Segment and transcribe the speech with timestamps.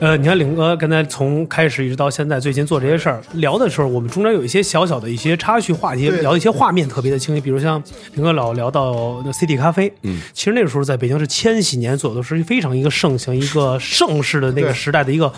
[0.00, 7.40] 呃，你看领哥刚才从开始一直到现在，最近做这些事儿聊的时候，我们中间有一些小小的一些插叙话题，聊一些画面特别的清晰。
[7.40, 7.80] 比如像
[8.14, 15.30] 领哥老聊到那 CT 咖啡，嗯，其实那个时候在北京是千禧年左右的时候，非常一个盛行、一个盛世的那个时代的一个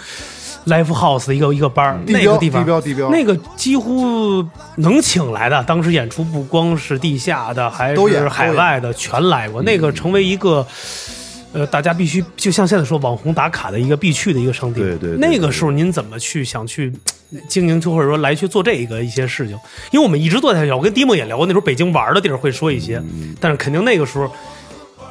[0.66, 4.46] live house 的一个一个班儿，那个地方地标地标那个几乎
[4.76, 9.60] 能请来的，当时演出不光是地下的，还是都演都演海外的，全来过。
[9.62, 10.64] 那个成为一个。
[11.52, 14.86] 呃，大家必须就像现在说网红打卡的一个必去的一个商店。
[14.86, 16.92] 对对对那个时候您怎么去想去
[17.32, 19.56] 呃经营，就或者说来去做这一个一些事情？
[19.90, 24.30] 因为我们一直做下去，我跟迪梦也聊过，那时候北京玩的地儿会说一些，嗯但是肯定那个时候，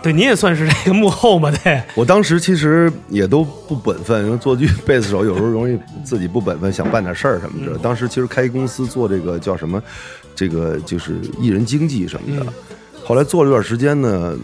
[0.02, 1.80] 对您也算是这个幕后嘛，对。
[1.94, 7.78] 我当时其实也都不本分，因为做剧贝斯手有时候容易自己不本分，想办点事儿什么的。
[7.78, 9.80] 当时其实开公司做这个叫什么，
[10.36, 12.52] 这个就是艺人经济什么的。
[13.04, 14.36] 后来做了一段时间呢，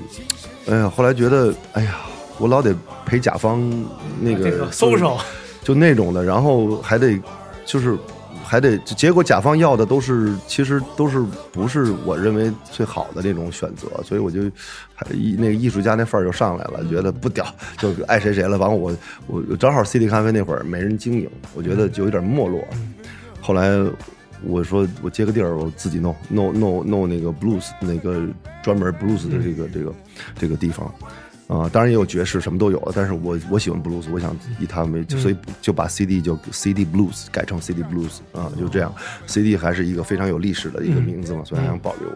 [0.70, 1.98] 哎呀，后来觉得，哎呀，
[2.40, 3.62] 我老得陪甲方
[4.20, 4.68] 那个
[5.64, 7.20] 就那种的，然后还得
[7.66, 7.98] 就是
[8.44, 11.20] 还得，结果甲方要的都是其实都是
[11.52, 14.42] 不是我认为最好的那种选择，所以我就
[14.94, 17.46] 还艺那个艺术家那范儿就上来了，觉得不屌，
[17.80, 18.58] 就爱谁谁了。
[18.58, 18.94] 完了我
[19.26, 22.62] 我正好 CD 咖啡那会儿没人经营，我觉得就有点没落。
[23.42, 23.70] 后来
[24.44, 28.22] 我说我接个地儿，我自己弄弄弄弄那个 blues 那个
[28.62, 29.94] 专门 blues 的这个这个
[30.38, 30.94] 这个地方。
[31.48, 38.94] 啊、当然也有爵士，什么都有，但是我我喜欢 blues，我想以它为，所以就把 CD 就 CD blues 改成 CD blues 啊，就这样
[39.28, 42.10] ，CD 还是一个非常有历史的一个名字嘛，所以还想保留，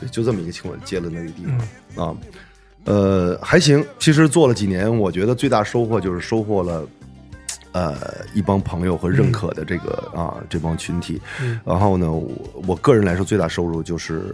[0.00, 1.44] 就就这么一个情况接了那个地
[1.94, 2.16] 方啊，
[2.84, 6.88] 呃，还行，其实做了几年，我觉得最大收获就是收获了。
[7.72, 11.20] 呃，一帮朋友和认可的这个、啊这帮群体，
[11.64, 12.30] 然后呢，我
[12.68, 14.32] 我个人来说最大收入就是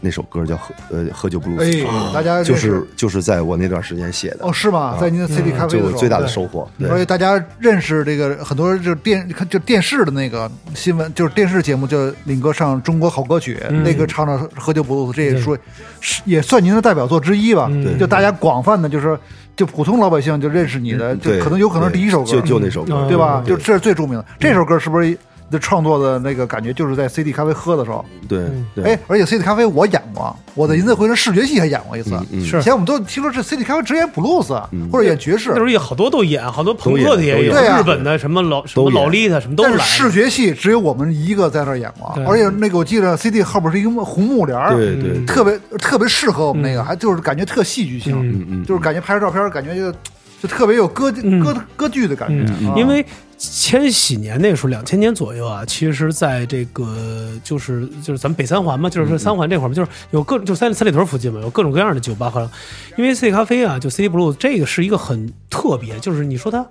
[0.00, 4.96] 那首歌叫喝呃喝酒布鲁斯，哎，大家就是就是在我那段时间写的哦，是吗？
[5.00, 6.68] 在您的 CD 咖啡的时候，就最大的收获。
[6.78, 15.56] 对而且大家认识这个很多就是电看就电视的那个新闻，就是电视节目，就领哥上《中国好歌曲》那个唱的《喝酒不露这也说
[16.00, 17.68] 是也算您的代表作之一吧。
[17.68, 19.18] 对就大家广泛的，就是
[19.54, 23.42] 就普通老百姓就认识你的，就可能有可能是第一首歌，就就那首歌，嗯对吧？
[23.46, 25.16] 就这是最著名的这首歌，是不是？
[25.50, 32.18] 的创作的那个感觉就是在 CD 咖啡喝的时候，对对，哎，而且 CD 咖啡我演过，我在银色回声视觉系还演过一次。
[32.30, 34.48] 以前我们都听说这 CD 咖啡只演 blues
[34.90, 35.50] 或者演爵士。
[35.50, 39.84] 那时，候也好多都演，好多朋克的也有，日本的什么老什么老丽的什么都但是来。
[39.84, 49.92] 视觉系只有我们一个在那儿演过，而且那个我记得 CD 后边是一个红木帘儿，对对，特别特别适合我们那个，还就是感觉特戏剧性，就是感觉拍着照片感觉就
[50.40, 53.04] 就特别有歌歌歌剧的感觉，啊因为
[53.36, 62.50] 千禧年那时候，两千年左右啊，其实在这个就是就是咱们北三环嘛，就是说三环这块儿嘛，就是有各就三三里屯附近嘛，有各种各样的酒吧和，
[62.96, 66.66] 因为 C 咖啡啊，就 City Blue 这个是一个很特别，就是你说它。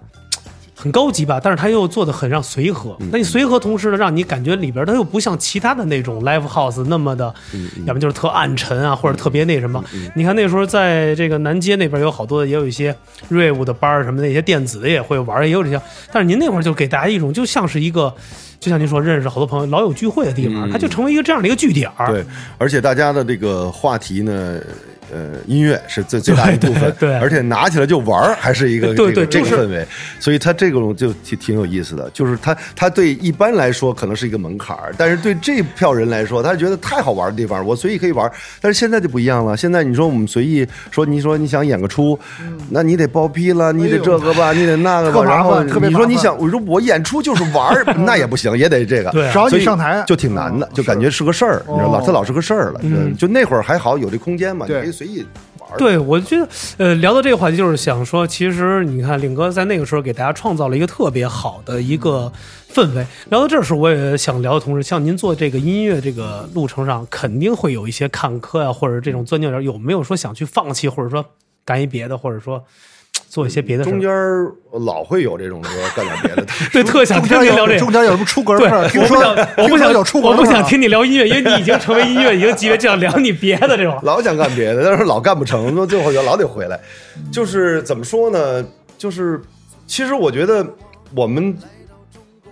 [0.82, 2.96] 很高级吧，但是它又做的很让随和。
[3.12, 7.34] 那你随和同时呢，让你感觉里边它又不像其他的那种 live house 那么的，
[7.86, 9.84] 要么就是特暗沉啊，或者特别那什么。
[10.16, 12.96] 你看那时候在这个南街那边有好多的，也有一些
[13.30, 15.82] rave 的班儿什么的，那些电子的也会玩，也有这些。
[16.14, 18.16] 但是您那会儿就给大家一种就像是一个，
[18.58, 22.08] 就像您说认识好多朋友老有聚会的地方，它就成为一个这样的一个据点儿。
[22.08, 22.24] 对，
[22.58, 24.58] 而且大家的这个话题呢。
[25.12, 29.88] 呃，音乐是最最大的一部分， 对对而且拿起来就玩儿，还是一个对这个这对就是个氛围，
[30.20, 38.32] 所以他这种就挺挺有意思的，就是他他对一般来说可能是一个门槛儿，但是对这票人来说，他是觉得太好玩的地方，我随意可以玩儿。
[38.62, 42.18] 但是现在就不一样了，现在你说我们随意说，你说你想演个出，
[42.70, 50.04] 那你得包批了，你得这个吧，你得那个吧，然后特别你说你想，我说我演出就是玩儿， 那也不行，也得这个，对只要所以你上台。
[50.08, 50.74] 就挺难的，嗯。
[50.74, 52.00] 就感觉是个事儿，你知道吧？
[52.00, 52.04] 哦。
[52.06, 52.80] 它老是个事儿了。
[52.84, 54.82] 嗯，就那会儿还好有这空间嘛，你对。
[54.82, 55.26] 可以随意
[55.60, 55.78] 玩儿。
[55.78, 62.30] 对，我觉得，呃，聊到这个话题，就是想说，其实你看，领哥在那个时候给大家创造了一个特别好的一个
[62.74, 63.08] 氛围。
[63.30, 71.24] 聊到这儿时候，我也想聊的同时，像您做这个音乐这个路程上，肯定会有一些坎坷啊、或者这种钻牛角，有没有说想去放弃，或者说
[71.64, 72.62] 干一别的，或者说
[73.30, 73.90] 做一些别的事。
[73.92, 77.80] 中间儿老会有这种说干点别的， 对，特想听你聊这个。
[77.80, 79.04] 中间有什么出格的对，事儿？
[79.04, 83.98] 我不想，我不想，有出格的事儿我不想听你聊音乐，因为你已经成为音乐，已经级别，就想聊你别的这种。
[84.02, 86.80] 老想干别的，但是老干不成，说最后就老得回来。
[87.32, 88.66] 就是怎么说呢？
[88.98, 89.40] 就是
[89.86, 90.66] 其实我觉得
[91.16, 91.56] 我们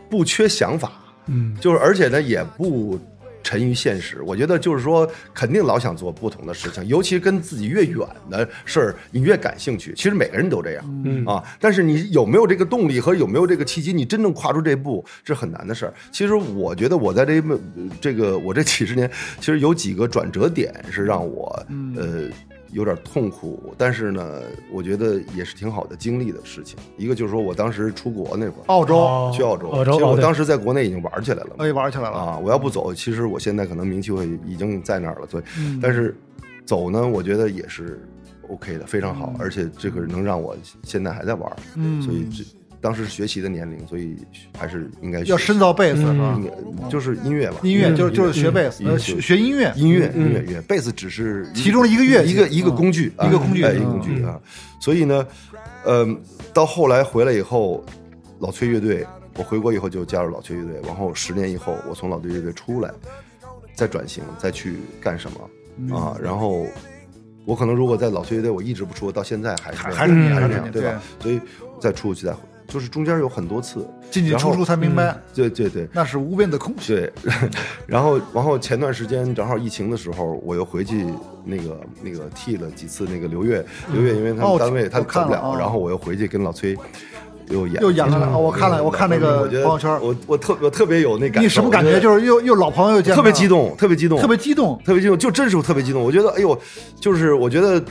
[0.10, 0.92] 不缺想法，
[1.26, 2.98] 嗯，就是而且呢也不
[3.44, 4.22] 沉于现实。
[4.22, 8.00] 我觉得就是说，肯定老想做不同的事情，尤其跟自己越远
[8.30, 9.94] 的事儿，你越感兴趣。
[9.95, 15.94] 其实每个人都这样，嗯啊，但是你有没有这个动力和有没有这个契机，你真正跨出这步，是很难的事儿。
[16.12, 17.42] 其实我觉得我在这
[18.01, 19.10] 这个我这几十年，
[19.40, 22.30] 其实有几个转折点是让我呃。
[22.72, 24.42] 有点痛苦，但是呢，
[24.72, 26.78] 我觉得也是挺好的经历的事情。
[26.98, 31.66] 一个就是说我当时出国那会儿，澳洲，哦去澳洲，澳洲我当时在国内已经玩起来了嘛。
[31.66, 32.18] 哎，玩起来了。
[32.18, 35.42] 啊，我要不走，其实我现在可能名气会已经在那儿了，对。
[35.58, 36.16] 嗯但是
[36.66, 38.02] 走呢，我觉得也是
[38.50, 42.44] OK 的，非常好，而且这个能让我现在还在玩，嗯所以这
[42.80, 44.16] 当时是学习的年龄，所以
[44.58, 46.04] 还是应该要深造贝斯
[46.90, 49.74] 就是音乐吧，音乐就是就是学贝斯，学学音乐。
[49.76, 54.40] 音乐，音乐，乐，贝斯只是其中的一个乐一个一个工具，啊一个工具哎，一个嗯工具啊。
[54.80, 55.28] 所以呢，
[55.86, 56.20] 嗯，
[56.54, 57.84] 到后来回来以后，
[58.40, 62.92] 老崔乐队，我回国以后就加入老崔乐队，然后十年以后，我从老崔乐队出来，
[63.74, 65.30] 再转型，再去干什
[65.78, 66.18] 嗯么啊？
[66.22, 66.68] 然后
[67.46, 71.02] 我可能如果在老崔乐队我一直不出，到现在还是还还是你还是还是那样，你对吧？
[71.20, 71.42] 所以
[71.80, 76.96] 再出去再回，就是中间有很多次进进出出才明白，对对对，那是无边的空虚。
[76.96, 77.14] 对，
[77.88, 81.06] 然后然后前段时间正好疫情的时候，我又回去
[81.46, 86.78] 那个那个替了几次那个刘越，刘越因为他哦们单位他看不了，哦然后我又回去跟老崔
[87.50, 92.00] 又演又演了哦我看了我看那个朋友圈我我特我特别有那感受，你什么感觉？
[92.02, 94.81] 就是又又老朋友见面，特别激，动，特别激动，特别激动。
[94.86, 96.04] 特别激动，就真是特别激动。
[96.04, 96.60] 我觉得，哎呦，
[97.00, 97.81] 就是我觉得。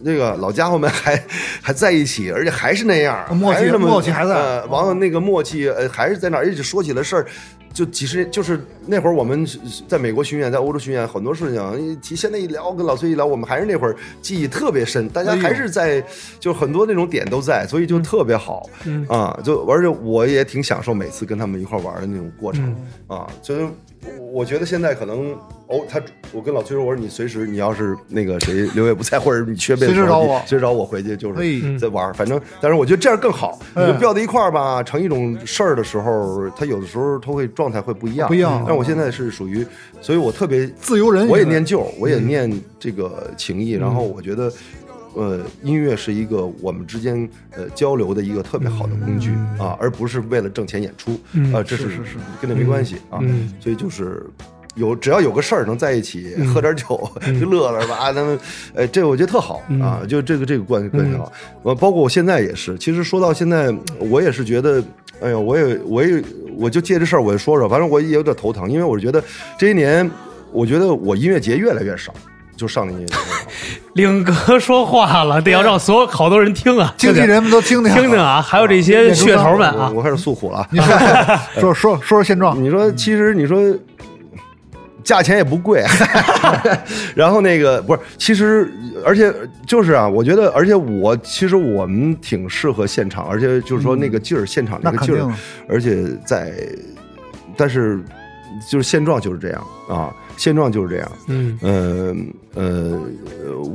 [0.00, 1.22] 那个老家伙们还
[1.62, 4.34] 还在一起，而且还是那样，默契还是那么默契还在。
[4.34, 7.26] 呃，完了那个默契呃还是在那儿，而且说起来事儿，
[7.72, 9.46] 就几十年，就是那会儿我们
[9.88, 16.02] 在美国巡演，在欧洲巡演，很多事情一提，现在一聊跟老崔一聊，我们还是那会儿记忆特别深，大家还是在，
[16.40, 19.06] 就很多那种点都在，所以就特别好，嗯。
[19.08, 22.64] 啊，就而且我也挺享受每次跟他们一块儿玩的那种过程，
[23.08, 23.18] 嗯。
[23.18, 23.66] 啊，就是
[24.32, 25.32] 我觉得现在可能
[25.66, 26.00] 哦，他
[26.32, 39.66] 我跟老崔说，我说你随时你要是那个谁刘烨不在，或者你缺贝斯手，随时找我随时找我回去，就嘿是在玩儿，反正但是我觉得这样更好，就吊在一块儿吧，成一种事儿的时候，他有的时候他会状态会不一样，不一样但我现在是属于，
[40.00, 44.52] 所以我特别自由人我也念旧，我也念这个情谊，然后我觉得。
[45.16, 52.04] 呃，音乐是一个我们之间呃交流的一个特别好的工具啊，而不是为了挣钱演出嗯啊，这是是是。
[52.04, 54.24] 是跟那没关系啊嗯，所以就是
[54.74, 57.10] 有只要有个事儿能在一起喝点酒
[57.40, 58.38] 就乐乐吧，咱们
[58.74, 64.82] 呃这我觉得特好啊，就这个这个关系关系好，我包括我现在也是，其实说到现在，我也是觉得。
[65.18, 66.22] 哎呀，我也，我也，
[66.58, 67.66] 我就借这事儿，我也说说。
[67.66, 69.18] 反正我也有点头疼，因为我觉得
[69.56, 70.10] 这些年，
[70.52, 72.12] 我觉得我音乐节越来越少，
[72.56, 73.46] 就上的音乐节越少。
[73.94, 79.90] 领哥说话了，得要让所有好多人听啊，经纪人们都听听听听啊，还有这些噱头们啊。
[79.90, 80.58] 我，我开始诉苦了。
[80.58, 80.68] 啊。
[80.72, 81.04] 你说说
[81.54, 83.58] 说说说现状，你说，其实你说
[85.02, 85.84] 价钱也不贵，
[87.14, 88.70] 然后那个不是，其实
[89.04, 89.32] 而且
[89.66, 95.32] 就是啊，我觉得，而且我其实我们挺适合现场，而且就是说那个劲儿，现场那个劲儿
[95.68, 96.52] 而且在，
[97.56, 98.00] 但是
[98.68, 101.12] 就是现状就是这样啊，现状就是这样。
[101.28, 102.14] 嗯呃
[102.54, 102.98] 呃，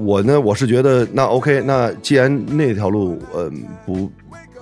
[0.06, 3.51] 我呢，我是觉得那 OK，那既然那条路呃
[3.86, 4.12] 不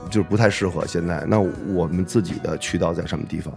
[0.10, 1.39] 就是不太适合现在，那
[1.74, 3.53] 我们自己的渠道在什么地方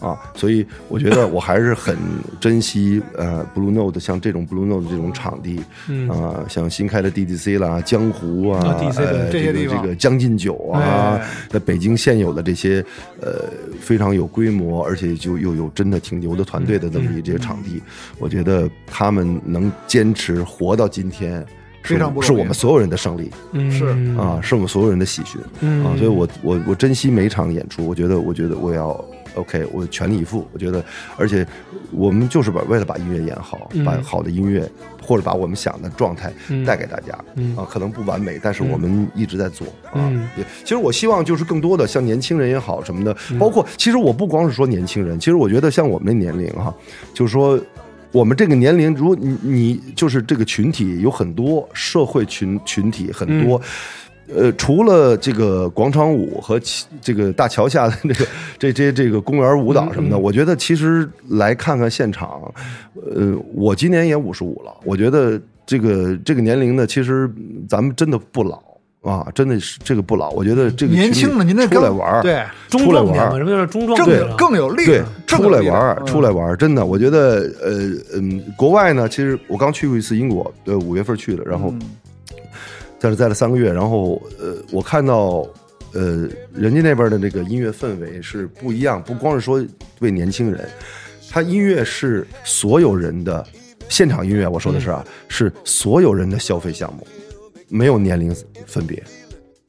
[0.00, 0.18] 啊？
[0.34, 1.96] 所以我觉得我还是很
[2.40, 8.60] 珍惜呃 Blue Note 像这种 Blue Note 这种场地，嗯啊、像新开的 DDC 啦、江湖啊、
[8.96, 12.84] 呃这些地方个这个将进酒啊哎，在北京现有的这些
[13.20, 13.44] 呃
[13.80, 17.82] 非常有规模，而且就又有真的挺牛的团队的这么一这些场地，
[18.18, 21.44] 我觉得他们能坚持活到今天，
[21.82, 23.84] 是非常不容易是我们所有人的胜利嗯是
[24.18, 30.84] 啊，是我们所有人的喜讯嗯啊，所以我我我珍惜每一场演出，我觉得我觉得我要 OK，我全力以赴，我觉得，
[31.16, 31.46] 而且
[31.90, 34.70] 我们就是把为了把音乐演好，嗯把好的音乐
[35.02, 40.28] 或者把我们想的状态嗯带给大家嗯啊，可能不完美，但是我们一直在做啊嗯。
[40.36, 46.74] 也其实我希望就是更多的像年轻人也好什么的，嗯包括其实我不光是说年轻人，其实我觉得像我们这年龄哈，
[47.12, 47.60] 就是说。
[48.12, 53.60] 我们这个年龄，如果你你就是这个群体有很多社会群群体很多，
[54.32, 56.60] 呃，除了这个广场舞和
[57.00, 58.26] 这个大桥下的这个
[58.58, 62.40] 这这这个公园舞蹈什么的，我觉得其实来看看现场，
[63.14, 67.30] 呃，我今年也五十五了，我觉得这个这个年龄呢，其实
[67.68, 68.62] 咱们真的不老
[69.02, 70.30] 啊，真的是这个不老。
[70.30, 74.36] 我觉得这个年轻的您那出来玩儿，对，中出来玩什么叫中壮更年了？
[74.36, 81.80] 更有力对量，，出来玩出来玩儿，真的，我觉得，呃，嗯，国外呢，其实我刚去过一次英国，呃，五月份去的，然后嗯
[82.98, 85.46] 在这待了三个月，然后，呃，我看到，
[85.92, 89.64] 呃，人家那边的那个音乐氛围是不一样，不光是说
[90.00, 90.68] 为年轻人，
[91.30, 93.46] 他音乐是所有人的
[93.88, 97.06] 现场音乐，我说的是啊，是所有人的消费项目，
[97.68, 98.34] 没有年龄
[98.66, 99.02] 分别。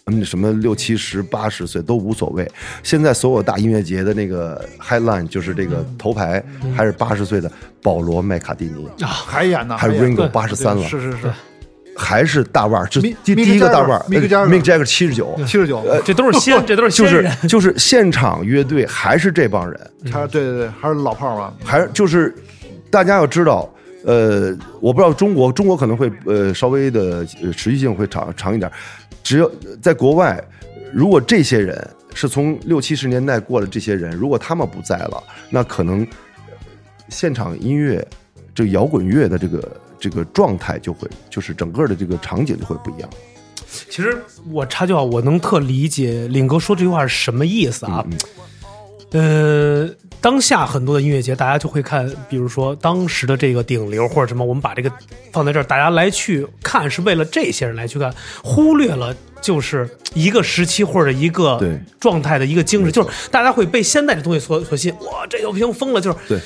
[0.08, 2.48] 嗯，什么六七十、八十岁都无所谓。
[2.84, 7.52] 现在所有大音乐节的那个 headline 就是这个头牌，还是八十岁的
[7.82, 11.34] 保罗·麦卡蒂尼，还演呢，还是 Ringo 八十三了，是是是，
[11.96, 17.26] 还是大腕儿，就第第一个大腕儿 Jagger，Mick Jagger Mick Jagger 七十九，七十九，这都是 先，这都是就是。
[17.48, 19.80] 就是现场乐队还是这帮人，
[20.12, 22.34] 他对对对，还是老炮儿嘛，还是就是
[22.90, 23.70] 大家要知道，
[24.04, 28.70] 呃，我不知道中国，中国可能会呃稍微的呃持续性会长长一点。
[29.24, 29.50] 只有
[29.82, 30.44] 在国外，
[30.92, 36.54] 如果这些人是从六七十年代过的这些人，如果他们不在了，那可能呃
[37.10, 38.06] 现场音乐
[38.54, 39.60] 这个摇滚乐的这个
[40.08, 43.10] 这个状态就会，就是整个的这个场景就会不一样。
[43.90, 44.22] 其实
[44.52, 48.06] 我插句话，我能特理解领哥说这句话是什么意思啊？
[49.12, 49.90] 呃，
[50.22, 54.92] 当下很多的音乐节，大家就会看，比如说当时的这个顶流或者什么，我们把这个
[55.32, 66.40] 放在这儿，大家来去看，是为了这些人来去看，忽略了就是一个时期或者一个对状态的一个精神，就是大家会被现在的东西所所吸引，哇，这又不行疯了，就是对，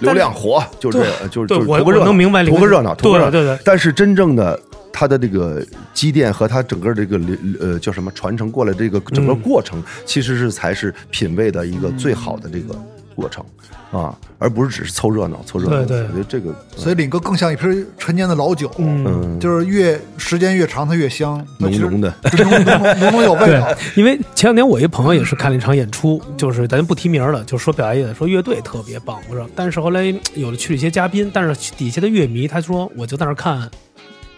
[0.00, 3.30] 流量火就是这对就是我就是图个热闹能明白图个热闹，图个热闹。
[3.30, 4.58] 对对对但是真正的
[4.92, 12.74] 它的这个积淀和它整个这个流呃叫什么传承过来这个整个嗯过程，其实是才是品味的一个最好的这个
[13.16, 13.42] 过程
[13.90, 15.76] 啊，而不是只是凑热闹凑热闹。
[15.78, 22.14] 对对我觉得这个所以领哥更像一瓶陈年的老酒，嗯就是越时间越长，它越香，浓浓的。
[22.36, 33.68] 浓浓浓浓浓有味道。，因为前两天我一朋友也是看了一场演出，就是咱不提名了，就说表演的，说乐队特别棒，我说，但是后来有了去了一些嘉宾，但是底下的乐迷他说我就在那儿看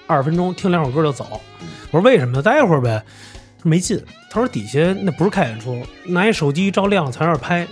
[0.07, 1.27] 二十分钟，听两首歌就走。
[1.91, 2.43] 我说为什么呢？
[2.43, 3.03] 待会儿呗，
[3.63, 4.01] 没劲。
[4.31, 7.67] 他说底下那不是看演出，拿一手机一照亮在那儿拍。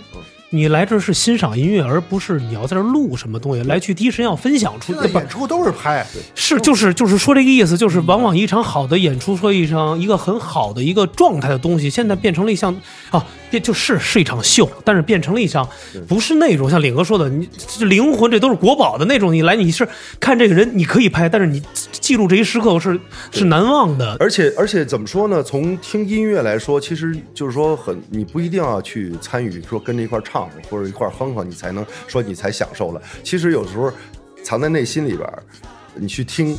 [0.49, 4.99] 你来这是欣赏音乐，而不是你要在这儿录什么东西，来去第一时间要分享出去。
[4.99, 12.73] 现在演出都是拍，是，就是就是说这个意思，就是往往一场好的演出，说一场一个很好的一个状态的东西，现在变成了一项
[13.09, 15.67] 啊，变就是是一场秀，但是变成了一场
[16.07, 19.87] 不是那种像领哥说的，你这灵魂这都是国宝的那种，你来你是
[20.19, 21.61] 看这个人你可以拍，但是你
[21.91, 22.99] 记录这一时刻是
[23.31, 24.17] 是难忘的。
[24.19, 25.41] 而且而且怎么说呢？
[25.41, 33.01] 从听音乐来说，其实就是说很，你不一定要去参与，说跟着一块儿唱或者一块儿哼哼，你才能说你才享受了。
[33.23, 33.91] 其实有时候
[34.43, 35.43] 藏在内心里边儿，
[35.95, 36.57] 你去听，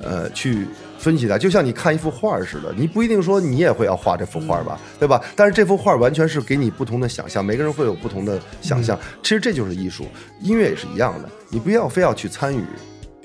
[0.00, 0.66] 呃，去
[1.06, 5.22] 分析它，就像你看一幅画似的，你不一定说你也会要画这幅画吧，对吧？
[5.36, 8.98] 但是这幅画完全是给你不同的想象，每个人会有不同的想象。
[9.22, 10.04] 其实这就是艺术，
[10.40, 12.64] 音乐也是一样的，你不要非要去参与。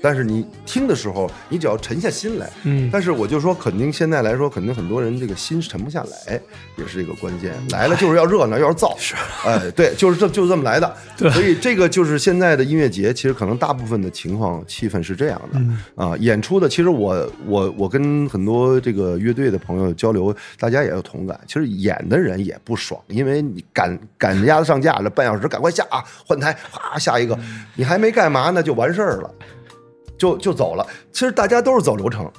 [0.02, 6.40] 但是你听的时候，你只要沉下心来，嗯但是我就说，肯定现在来说，肯定很多人这个心是沉不下来，
[6.76, 7.52] 也是一个关键。
[7.70, 9.14] 来了就是要热闹，要是造，是，
[9.46, 10.92] 哎，对，就是这就这么来的。
[11.16, 16.16] 对所以这个就是现在的音乐节，其实可能大部分的情况气氛是这样的、啊。
[16.18, 21.38] 演出的，其实我我我跟很多这个乐队的朋友交流，大家也有同感。
[21.46, 27.38] 其实演的人也不爽，因为你赶赶鸭子上架了，半小时赶快下啊，换台，啪下一个，
[27.76, 29.30] 你还没干嘛呢就完事儿了。
[30.22, 30.86] 就就走了。
[31.10, 32.30] 其实大家都是走流程。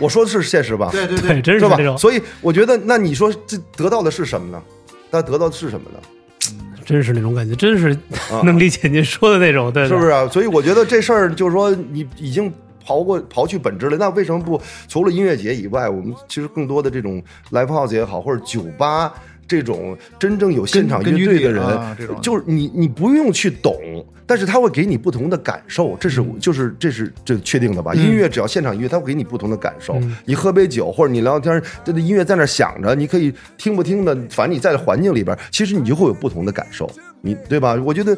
[0.00, 0.88] 我说的是现实吧？
[0.90, 1.84] 对对对，真是这？
[1.84, 4.60] 种，所以我觉得，那你说这得到的是什么呢？
[5.08, 5.98] 那得到的是什么呢？
[6.84, 7.90] 真是那种感觉，真是
[8.32, 10.10] 啊 能理解您说的那种，对，对是不是？
[10.10, 10.26] 啊？
[10.28, 12.52] 所以我觉得这事儿就是说，你已经
[12.84, 13.96] 刨过刨去本质了。
[13.96, 19.14] 那为什么不除了音乐节以外，我们其实更多的这种 live house 也好，或者酒吧
[19.48, 27.94] 这种真正有现场乐队的人，啊就是你你不用去懂，但是他会给你不同的感受，这是、就是这是这确定的吧？
[27.94, 29.98] 音乐只要现场音乐，他会给你不同的感受。
[30.24, 37.74] 你喝杯酒或者你聊天，这个音乐在那响着，你可以听不听的，反正你在环境里边，其实你就会有不同的感受，你对吧？
[37.84, 38.16] 我觉得。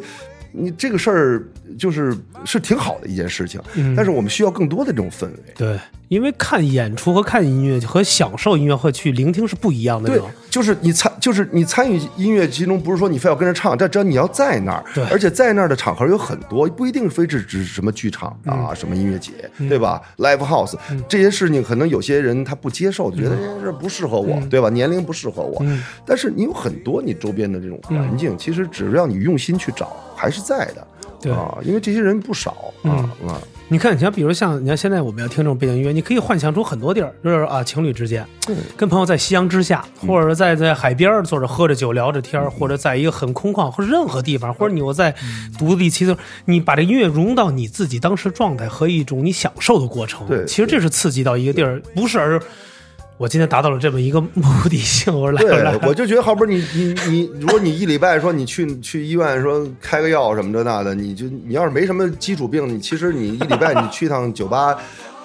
[0.53, 1.43] 你这个事儿
[1.79, 3.61] 就是是挺好的一件事情，
[3.97, 5.55] 但是我们需要更多的这种氛围。
[5.57, 5.79] 对，
[6.09, 10.09] 因为看演出和看音乐和享受音乐会去聆听是不一样的。
[10.09, 15.05] 对，就是你参，就是你参与音乐其中，不是说你非要跟着唱，但只要你要在那儿，对。
[15.05, 19.33] 而且在那儿的场合有很多，不一定非是指什么剧场啊、什么音乐节，
[19.69, 20.75] 对吧？Live House、
[21.09, 24.71] 这些事情，可能有些人他不接受，觉得这这不适合我，对吧？
[24.71, 25.63] 年龄不适合我，
[26.07, 30.87] 但是你有很多你周边的这种环境，其实只要你用心去找，还是在的。
[31.21, 31.33] 对。
[31.33, 32.91] 啊，因为这些人不少啊
[33.27, 38.25] 啊，你看，你像比如像你看现在我们要听这种背景音乐，你可以幻想出很多地儿，就是啊，情侣之间，
[38.77, 45.15] 跟朋友在夕阳之下，或者在在海边儿坐着喝着酒聊着天儿，或者在一个很空旷或者任何地方，或者你又在
[45.59, 50.27] 独立其实你把这音乐融到你自己当时状态和一种你享受的过程。
[50.29, 52.41] 对其实这是刺激到一个地儿，不是而
[53.19, 64.77] 我今天达到了这么一个目的性，我说来对来，，我就觉得，好比你你你，如果你一礼拜说你去去医院说开个药什么这那的，你就你要是没什么基础病，你其实你一礼拜你去趟酒吧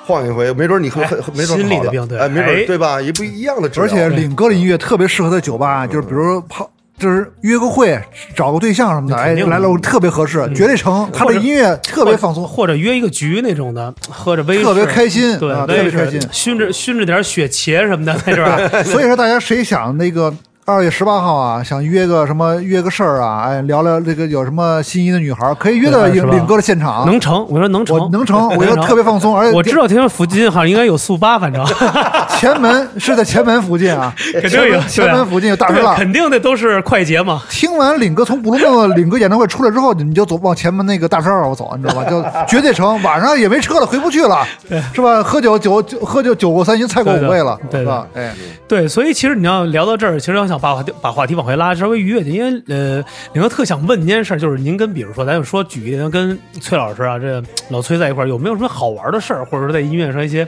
[0.05, 3.00] 晃一回，没准你会很 没准心理好了的病对哎，没哎准对吧？
[3.00, 3.69] 也不一样的。
[3.77, 6.69] 而且领歌的音乐特别适合在酒吧，就是比如说泡。
[6.97, 8.00] 就是约个会，
[8.35, 11.09] 找个对象什么的，哎，来了特别合适，绝对成。
[11.12, 18.83] 他的音乐特别放松，或者约一个局那种的，喝着威士，特别开心对，啊特别开心熏着熏着点雪茄什么的，在这儿。
[18.85, 20.33] 所以说大家谁想那个
[20.65, 31.62] 二月十八号啊，想约个什么约个事儿啊，哎，聊聊这个有什么心仪的女孩，可以约到领领哥的现场，能成，我说能成，我能成，我觉得 特别放松，而且我知道听说附近好像应该有速八，反正
[32.39, 35.98] 前门是在前门附近啊， 肯定有前门附近有大栅栏。
[35.98, 37.41] 肯定的都是快捷嘛。
[37.50, 42.10] 听完领哥从布鲁诺领哥演唱会出来之后，你就走往前门那个大石上我走，你知道吧？
[42.10, 43.01] 就绝对成。
[43.03, 44.48] 晚上也没车了，回不去了，
[44.93, 45.22] 是吧？
[45.22, 48.08] 喝酒酒酒喝酒酒过三巡，菜过五味了，对吧？
[48.13, 48.34] 哎，
[48.65, 60.48] 对，所以其实你要聊到这儿，其实要想把话题把话题往回拉，稍微愉悦点，因为呃，领哥特想问您一件事儿，就是您跟比如说，咱就说举一个跟崔老师啊，这老崔在一块儿，有没有什么好玩的事儿，或者说在音乐上一些。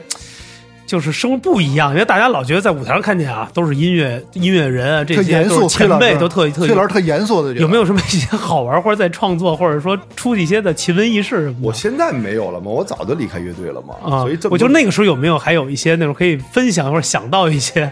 [0.88, 11.58] 就是生活不一样，因为大家老觉得在舞台上看见啊，都是音乐音乐人啊，这特严肃，些都是前辈，都特特崔老师特严肃的，有没有什么一些好玩，或者在创作，或者说出一些的奇闻异事什么的？
[11.64, 17.92] 我现在没有了嘛，我早就离开乐队了嘛，啊，所以这我就那个时候有没有还有一些那种可以分享或者想到一些？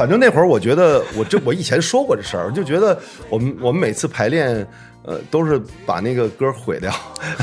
[0.00, 4.66] 反正那会儿我觉得，我这我以前说过这事儿，就觉得我们我们每次排练。
[5.02, 6.92] 呃，都是把那个歌毁掉，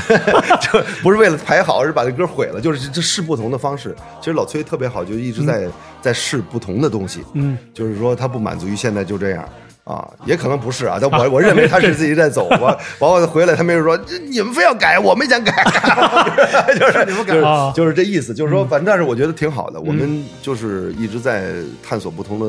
[0.62, 3.96] 就不是为了排好，而是把这歌毁了，就是这试不同的方式。
[4.20, 5.68] 其实老崔特别好，就一直在、
[6.00, 7.24] 在试不同的东西。
[7.34, 9.46] 嗯，就是说他不满足于现在就这样
[9.88, 12.46] 啊，也可能不是啊，但我我认为他是自己在走。
[12.60, 12.78] 我
[13.10, 13.98] 完了回来，他没有说
[14.28, 15.64] 你们非要改，我没想改，
[16.78, 17.38] 就是你们改。
[17.40, 17.72] 啊。
[17.74, 22.46] 就是这意思，就是说，反正但是我觉得挺好的，我们就是一直在探索不同的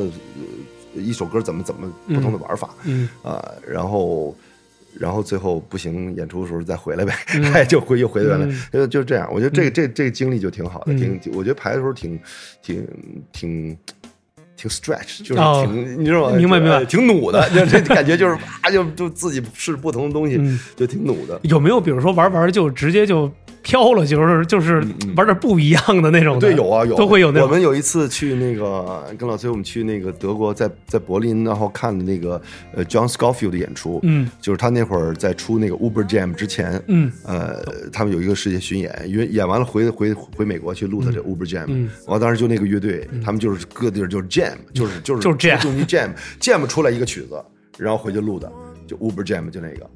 [0.96, 3.08] 呃一首歌怎么怎么不同的玩法，嗯。
[3.24, 4.36] 啊，然后。
[5.00, 7.14] 然后最后不行，演出的时候再回来呗，
[7.54, 9.30] 哎， 就回又回来了，就就这样。
[9.32, 12.20] 我觉得这个这这个经历就挺好的，挺我觉得排的时候挺
[12.64, 12.88] 挺
[13.32, 13.78] 挺
[14.60, 16.36] 挺 stretch，就是哦挺你知道吗？
[16.36, 21.40] 明白明白哎挺努的， 就这感觉就是啊，就就自己试不同的东西，嗯就挺努的。
[21.44, 24.84] 有没有比如说玩玩就直接就飘了，就是就是
[25.16, 26.48] 玩点不一样的那种的？
[26.48, 27.48] 对，有啊，有都会有那种。
[27.48, 32.42] 我们有一次去那个跟老崔，我们去那个德国，在在柏林，然后看的那个
[32.74, 46.10] 呃 John Scofield 的演出，嗯，就是他那会儿在出那个 Uber Jam 之前，嗯，呃，他们有一个世界巡演，因为演完了回回回美国去录的这 Uber Jam，嗯，完了当时就那个乐队，他们就是各地儿就是 Jam， 就是就是就是 jam 就你 Jam
[46.40, 47.44] Jam 出来一个曲子，
[47.78, 48.52] 然后回去录的，
[48.88, 49.90] 就 Uber Jam 就那个。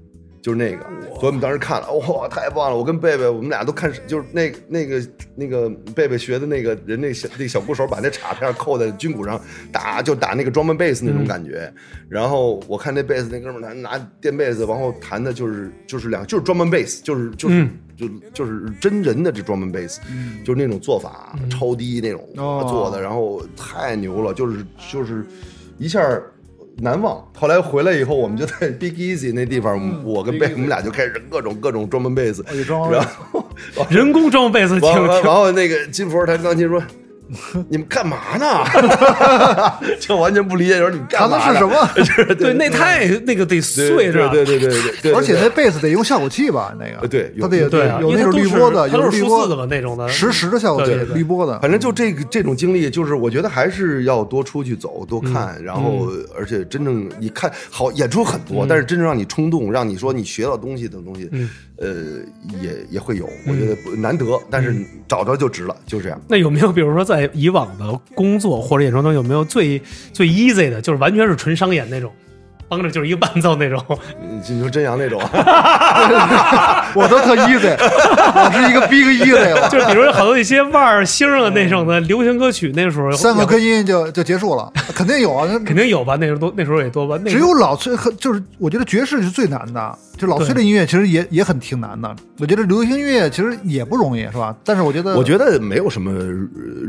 [0.43, 2.75] 就是那个，所以我们当时看了，哇，太棒了！
[2.75, 5.01] 我跟贝贝，我们俩都看，就是那那个
[5.35, 9.39] 那个贝贝学的那个人，那小那小鼓手把那镲片扣在军鼓上
[9.71, 11.73] 打，就打那个 drum and bass 那种感觉。
[12.09, 19.97] 然后我看那贝斯那哥们儿拿拿电贝斯，然后弹的就是就是两就是 drum and bass，就是就是、就就是真人的这 drum and bass，、
[20.43, 22.65] 就是那种做法、超低那种、哦。
[22.69, 25.25] 做的，然后太牛了，就是就是
[25.77, 26.01] 一下
[26.77, 27.23] 难忘。
[27.37, 33.45] 后来回来以后，我们就在 Big Easy 那地方，我跟贝我们俩就开始各种各种专门贝斯， 然后
[33.89, 36.81] 人工装贝斯挺完完挺然后那个金佛弹钢琴说。
[37.69, 38.63] 你们干嘛呢？
[39.99, 41.43] 就完全不理解，说你们干嘛呢？
[41.43, 41.89] 弹的是什么？
[41.95, 46.73] 就是对，那太那个得碎着，对对对对对对，而且那贝斯得用效果器吧？
[46.79, 46.99] 那个。
[47.01, 49.55] 呃对有它得对啊，有那种滤波的，有滤波的。
[49.55, 51.59] 嘛那种的，实时的效果器滤波的。
[51.59, 61.49] 反正就这个这种经历，就是我觉得还是要多出去走，多看，嗯然后而且真正你看好演出很多，但是真正让你冲动，让你说你学到东西的东西，嗯
[61.83, 64.73] 呃，也也会有，我觉得不难得，但是
[65.05, 66.21] 找着就值了，就这样。
[66.29, 69.81] 那有没有比如说在以往的工作或者演出中，有没有最
[70.13, 72.09] 最 easy 的，就是完全是纯商演那种，
[72.73, 73.79] 帮着就是一个伴奏那种？
[74.19, 75.21] 你你说真阳那种，
[76.95, 85.47] 我都特 easy，我是一个 big easy 了，就是比如好多一些腕儿星儿啊那种的流行歌曲，那时候三个也根音就就结束了，肯定有啊。
[85.47, 86.17] 那肯定有吧？
[86.19, 87.19] 那时候多那时候也多吧？
[87.23, 89.95] 那只有老崔和就是，我觉得爵士是最难的。
[90.15, 92.15] 就老崔的音乐其实也也很挺难的。
[92.39, 94.55] 我觉得流行音乐其实也不容易，是吧？
[94.63, 96.27] 但是我觉得，我觉得没有什么呃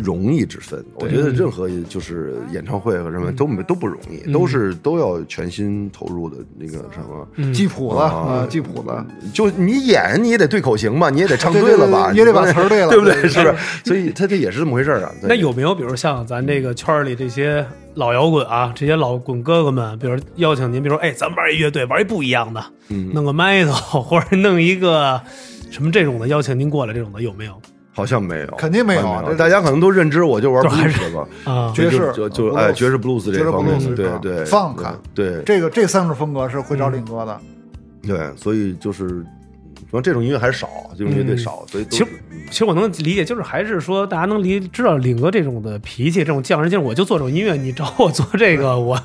[0.03, 0.85] 容易之分。
[0.97, 7.27] 我觉得任何就是演唱会和什么都没都不容易，都是都要全心心投入的那个什么。
[7.37, 9.05] 嗯记谱子啊啊，记谱子。
[9.33, 13.15] 就你演你也得对口型嘛，你也得唱对对了吧，对也得把词儿对了对不对？
[13.29, 13.55] 是不是？
[13.85, 15.13] 所以他这也是这么回事儿啊。
[15.23, 25.21] 那有没有比如像咱这个圈儿里这些老摇滚啊，这些老滚哥哥们，比如邀请您，比如说哎，咱们玩一乐队，玩一不一样的，嗯弄个 metal 或者弄一个
[25.71, 27.53] 什么这种的，邀请您过来这种的有没有
[27.95, 31.73] 好像没有，肯定没有这大家可能都认知我就玩就还 blues 吧，啊？
[31.75, 35.43] 爵士就就哎爵士 blues 爵士这方面对啊对 funk 对。
[35.47, 37.41] 这个这三种风格是会找领哥的。
[38.07, 39.25] 对，所以就是，
[40.01, 42.07] 这种音乐还是少，这种乐队少，所以其实
[42.51, 49.01] 其实我能理解，就是还是说大家能理知道领哥这种的脾气，这种匠人精神，我就做这种音乐，你找我做这个，我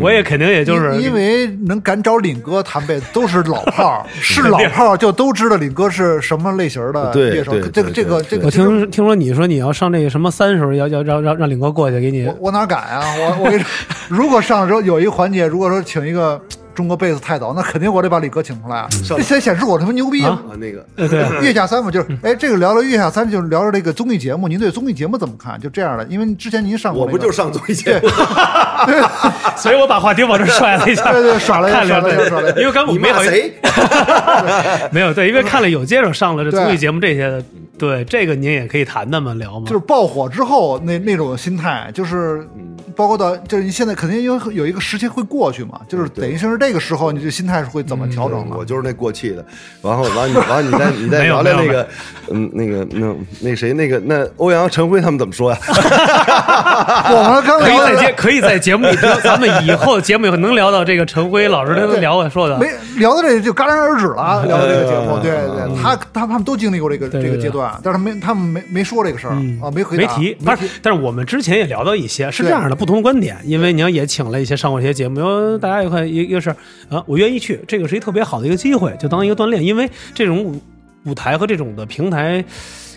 [0.00, 7.70] 我也肯定也就是因因为能敢找领哥弹贝都是老炮儿， 是老炮儿就都知道领哥是什么类型的对乐手对。
[7.70, 13.04] 这个这个这个，我听听说你说你要上那个什么三时候，要要让让让领哥过去给你我我哪敢啊！
[13.16, 13.68] 我我跟你说，
[14.08, 16.40] 如果上的时候有一个环节，如果说请一个
[16.78, 18.88] 中国贝斯太早，那肯定我得把李哥请出来啊！
[19.04, 20.40] 这显显示我他妈牛逼啊！
[20.48, 20.86] 啊那个。
[20.94, 21.26] 呃对。
[21.42, 25.58] 月下三嘛，就是哎，这个聊聊月下三，就是聊聊这个综艺节目，您对综艺节目怎么看？
[25.60, 28.08] 就这样的，因为之前您上过、那个，我不就上综艺节目，
[29.58, 32.60] 所以我把话题往这甩了一下，对对耍了一下 看耍了一下耍了一下。
[32.60, 33.52] 因为刚我你没好意思？
[34.92, 37.42] 没有对，因为看了有接着上了这综艺节目这些的，
[37.78, 42.46] 对这个您也可以谈谈嘛，聊嘛，就是爆火之后那那种心态，就是
[42.96, 48.56] 包括到就是你现在肯定有有一个时期会过去嘛，就是等于是这个时候你这心态是会怎么调整的？
[48.56, 49.44] 我就是那过气的，
[49.82, 51.88] 然后完你完你再 你再聊聊那个，
[52.30, 55.58] 嗯，那个那那谁那个那欧阳陈辉他们怎么说呀？
[57.10, 76.50] 我们刚可以聊的在节可以在节目里听，咱们以后节目以后能聊到这个陈辉老师他能聊我说的，没聊到这就戛然而止了， 聊到这个节目，呃对对，他他他们都经历过这个这个阶段，但是他没他们没没说这个事儿嗯啊，没回答，没提，没不是，但是我们之前也聊到一些是这样的不同观点，因为你要也请了一些上过一些节目，有大家一块一一个是
[76.88, 80.60] 啊，我愿意去，这个是一特别好的一个机会，就当一个锻炼，因为这种舞
[81.04, 82.44] 舞台和这种的平台。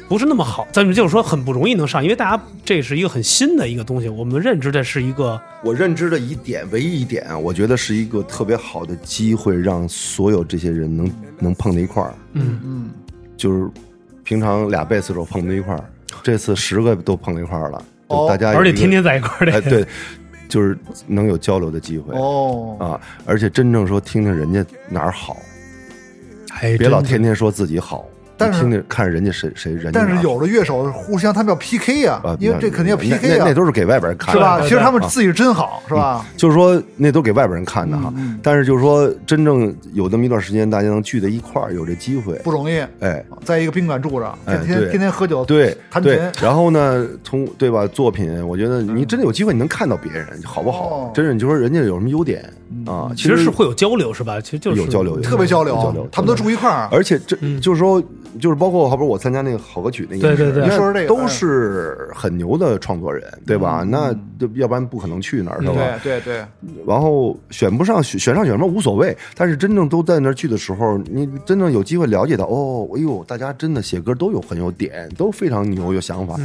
[0.09, 12.13] 不是那么好，咱们就是说很不容易能上，因为大家这是一个很新的一个东西，我们认知的是一个我认知的一点，唯一一点啊，我觉得是一个特别好的机会，让所有这些人能能碰在一块儿。
[12.33, 12.89] 嗯嗯，
[13.37, 13.69] 就是
[14.31, 15.83] 平常俩贝斯手碰在一块儿，
[16.23, 19.85] 这次十个都碰在一块儿了，哦就大家有一个而且天天在一块儿的，哎对，
[20.47, 25.35] 就是能有交流的机会哦，啊，而且真正说听听人家哪儿好，
[26.61, 28.05] 哎，别老天天说自己好，
[28.41, 33.45] 但是你听听看人家谁谁人家但是有的乐手互相他们要 PK 呀啊，，因为这肯定要 PK 啊。
[33.47, 34.59] 那，都是给外边人看的，是吧？
[34.61, 36.25] 其实他们啊自己是真好，是吧？
[36.35, 43.23] 就是说那都给外边人看的哈但是就是说真正有那么一段时间，大家能聚在一块儿，有这机会，不容易，哎。
[43.43, 46.17] 在一个宾馆住着，天天天天喝酒，对弹对。
[46.17, 50.85] 琴，然后呢，从对吧作品，我觉得你真的有机会，你能看到别人好不好？
[50.85, 51.11] 哦？
[51.13, 52.43] 真是你就说人家有什么优点？
[52.85, 53.11] 啊？
[53.15, 54.39] 其实是会有交流是吧？
[54.39, 57.59] 其实就是有交流，特别交流交流，他们都住一块儿，而且这嗯。
[57.59, 58.01] 就是说，
[58.39, 63.85] 就是包括好比我参加那个好歌曲那个，对对对你说说这个都是很牛的创作人，对吧？
[63.87, 65.81] 那就要不然不可能去那儿，对吧？
[65.81, 66.45] 嗯对对对，
[66.87, 76.39] 然后选不上选选上选什么无所谓，但是真正都在那儿去的时候，你真正有机会了解到，哦，哎呦，大家真的写歌都有很有点，都非常牛，有想法，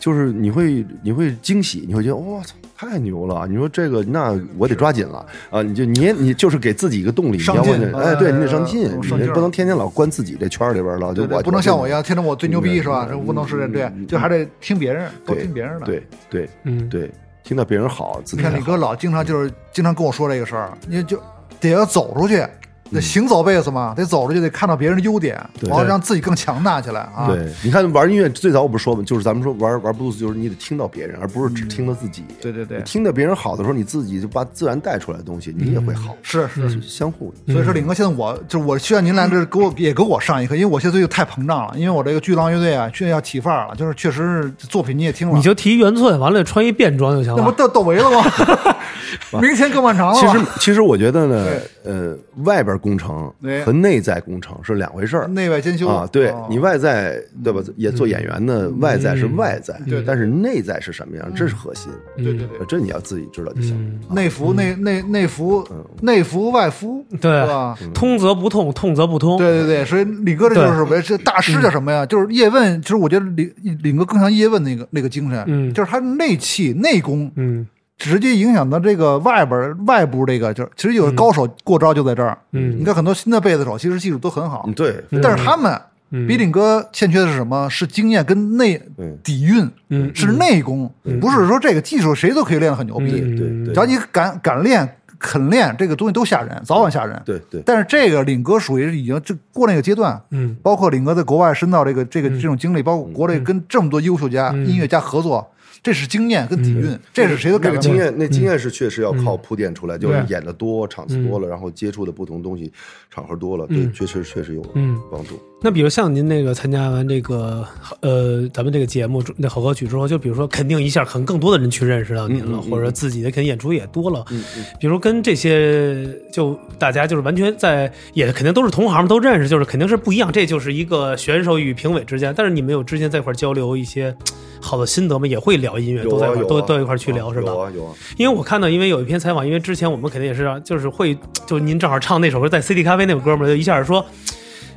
[0.00, 2.54] 就是你会你会惊喜，你会觉得我操。
[2.82, 3.46] 太牛了！
[3.48, 5.62] 你说这个，那我得抓紧了啊！
[5.62, 13.06] 你就你也你就是给自己一个动力，你上进要不然哎，对你得上进，你不能天天老关自己这圈里边了，就我不能像我一样，样，天天我最牛逼是吧？
[13.08, 17.08] 嗯这不能是这对，就还得听别人，多对听别人的。，对对嗯，对，
[17.44, 21.16] 听到别人好，自己你看李哥老经常就是经常跟我说这个事儿，你就
[21.60, 22.44] 得要走出去，
[22.92, 27.26] 得行走贝斯嘛，得走着就，得看到别人的优点，对然后让自己更强大起来啊。
[27.28, 32.22] 对，你看玩音乐最早我不是说嘛，就是咱们说玩玩 blues，就是你得听到别人，而不是只听到自己。
[32.28, 37.52] 嗯对对对你听到别人好的时候，你自己就把自然带出来的东西，你也会好，是是，是相互的。
[37.52, 47.38] 所以说，领哥，现在我就是我需要您来这给我也给我上一课，因为我现在最近太膨胀了，因为我这个巨浪乐队啊，确实要起范儿了，就是确实是作品你也听了，你就提原寸，完了穿一便装就行了。
[47.38, 48.24] 那不窦窦唯了吗？
[49.40, 50.26] 明天更漫长了其。
[50.28, 51.46] 实其实我觉得呢，
[51.84, 53.32] 呃，外边工程
[53.64, 55.26] 和内在工程是两回事儿。
[55.28, 55.88] 内外兼修。
[55.88, 56.46] 啊，对哦。
[56.50, 57.60] 你外在对吧？
[57.76, 61.90] 也做演员的外在是外在嗯对，但是内在是什么样，这是核心。
[62.16, 63.76] 对对对，这你要自己知道就行。
[63.76, 65.66] 嗯，内服内内内服
[66.00, 67.42] 内服外敷，对。
[67.42, 67.76] 是吧？
[67.92, 69.36] 通则不痛，痛则不通。
[69.38, 72.06] 对对对，所以李哥这就是为这大师叫什么呀？
[72.06, 73.52] 就是叶问，其实我觉得李
[73.82, 75.72] 李哥更像叶问那个那个精神，嗯。
[75.72, 77.66] 就是他内气内功嗯
[78.02, 82.36] 直接影响到这个外边外部这个，就是其实有高手过招就在这儿。
[82.50, 82.76] 嗯。
[82.80, 85.72] 你看很多新的贝斯手其实技术都很好嗯，，对，但是他们
[86.10, 86.26] 嗯。
[86.26, 87.68] 比领哥欠缺的是什么？
[87.70, 89.16] 是经验跟内嗯。
[89.22, 93.20] 底蕴，嗯是内功，不是说这个技术谁都可以练得很牛逼。
[93.20, 93.36] 嗯。
[93.36, 97.22] 对对只要你敢敢练，肯练这个东西都吓人，早晚吓人。
[97.24, 104.66] 对对，但是这个领哥属于已经这过那个阶段，嗯，包括领哥在国外深造这个这个这种经历，包括国内跟这么多优秀家、嗯。
[104.66, 105.48] 音乐家合作，
[105.82, 107.80] 这是经验跟底蕴，这是谁的改那个。
[107.80, 112.70] 经验，那经验是确实要靠铺垫出来，就是演的多，场次多了，然后接触的不同东西，
[113.10, 115.40] 场合多了，对，确实确实有嗯帮助。
[115.64, 117.64] 那比如像您那个参加完这个
[118.00, 124.24] 呃咱们这个节目那好歌曲之后，就比如说肯定一下可能更多的人去认识到您了，嗯嗯嗯或者自己的肯定演出也多了。
[124.30, 124.64] 嗯嗯。
[124.78, 130.30] 比如跟这些就大家就是完全在也肯定都是同行都认识，就是肯定是不一样。
[130.32, 134.14] 这就是一个选手与评委之间，但是你们有之间在一块交流一些
[134.62, 135.26] 好的心得嘛？
[135.26, 137.52] 也会聊音乐，都在一块都都一块儿去聊是吧？
[137.52, 144.04] 有啊有啊，因为我看到，因为有一篇采访，因为之前我们肯定也是啊就是会，就您正好唱那首歌，在 CD 咖啡那首歌嘛，就一下说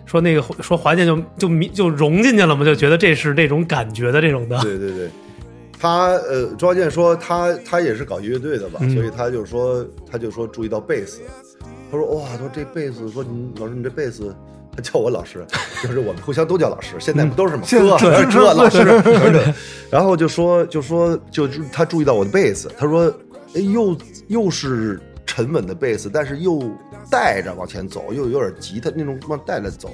[0.05, 5.09] 说那个说华健就就迷就融进去了嘛，就觉得这是这种感觉的这种的，对对对。
[5.77, 11.19] 他呃，庄健说他他也是搞乐队的吧，嗯所以他就说他就说注意到贝斯，
[11.91, 14.33] 他说哇，他说这贝斯，说你老师你这贝斯，
[14.75, 15.45] 他 叫我老师，
[15.81, 17.63] 就是我们互相都叫老师，现在不都是吗？
[17.69, 19.53] 哥对哥老师， 对
[19.89, 23.13] 然后就说就说就他注意到我的贝斯，他说
[23.55, 26.63] 哎又又是沉稳的贝斯，但是又
[27.09, 29.89] 带着往前走，又有点吉他那种往带着走。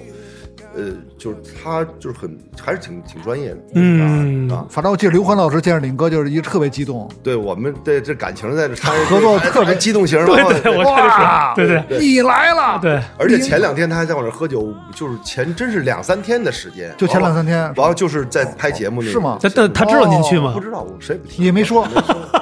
[0.76, 0.84] 呃，
[1.18, 20.60] 就是他就是很还是挺挺专业的，嗯啊啊，反正我记得刘欢老师见着领哥就是一个特别激动，对我们对这感情在这掺合作特别激动型，对对，哇对对你来了，对，而且前两天他还在我这喝酒，就是前真是两三天的时间，就前两三天然后就是在拍节目那是吗但但他知道您去吗不？
[20.60, 21.88] 知道，我谁也不提，也没说，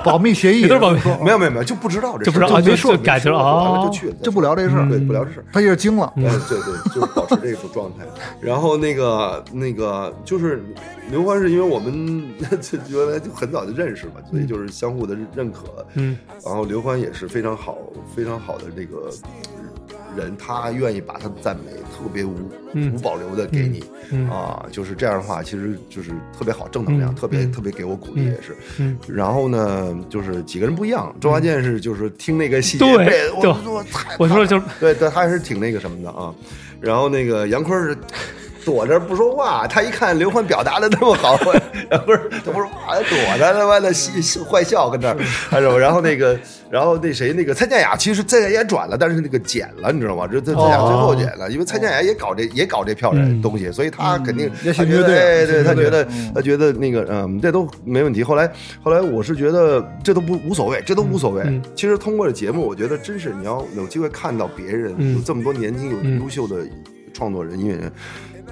[0.03, 5.45] 保密协议这都是保密说没有没有没有，就不知道这就不知道啊就事儿没说就没说哦完了就去了，就不聊这事儿对，不聊这事儿。
[5.51, 6.11] 他也是惊了。
[6.17, 8.05] 哎，对对，就是保持这种状态。
[8.41, 10.63] 然后那个那个就是
[11.12, 12.23] 刘欢，是因为我们
[12.62, 15.86] 就原来就很早就认识嘛，所以就是相互的认可。
[15.95, 17.77] 嗯，然后刘欢也是非常好、
[18.15, 19.10] 非常好的这个
[20.15, 22.36] 人，他愿意把他的赞美特别无、
[22.73, 28.55] 嗯无保留的给你、嗯啊，就是这样的话，其实就是特别好，正能量，嗯特别、嗯特别给我鼓励也是。
[28.77, 36.34] 嗯然后呢，就是几个人不一样，周华健是就是听那个细节对，我就我太我说就是对对，他还是挺那个什么的啊。
[36.81, 37.97] 然后那个杨坤是
[38.69, 41.60] 躲着不说话，他一看刘欢表达的那么好， 不是
[42.45, 43.91] 他不说话，躲着他妈的
[44.47, 45.17] 坏笑跟那儿，
[45.49, 46.38] 还有然后那个
[46.69, 50.27] 然后那谁那个蔡健雅，其实蔡健雅也转了，但是那个剪了，你知道吗？
[50.32, 55.08] 这这蔡健雅最后剪了，因为蔡健雅也搞这也搞这票人东西，所以他肯定也他觉得
[55.47, 58.23] 对他觉得嗯他觉得那个嗯，这都没问题。
[58.23, 58.47] 后来
[58.84, 61.41] 后来我是觉得这都不无所谓，这都无所谓。
[61.47, 66.58] 嗯其实通过这节目，我觉得真是你要有机会看到别人、嗯有这么多年轻有嗯优秀的
[67.13, 67.91] 创作人、音乐人，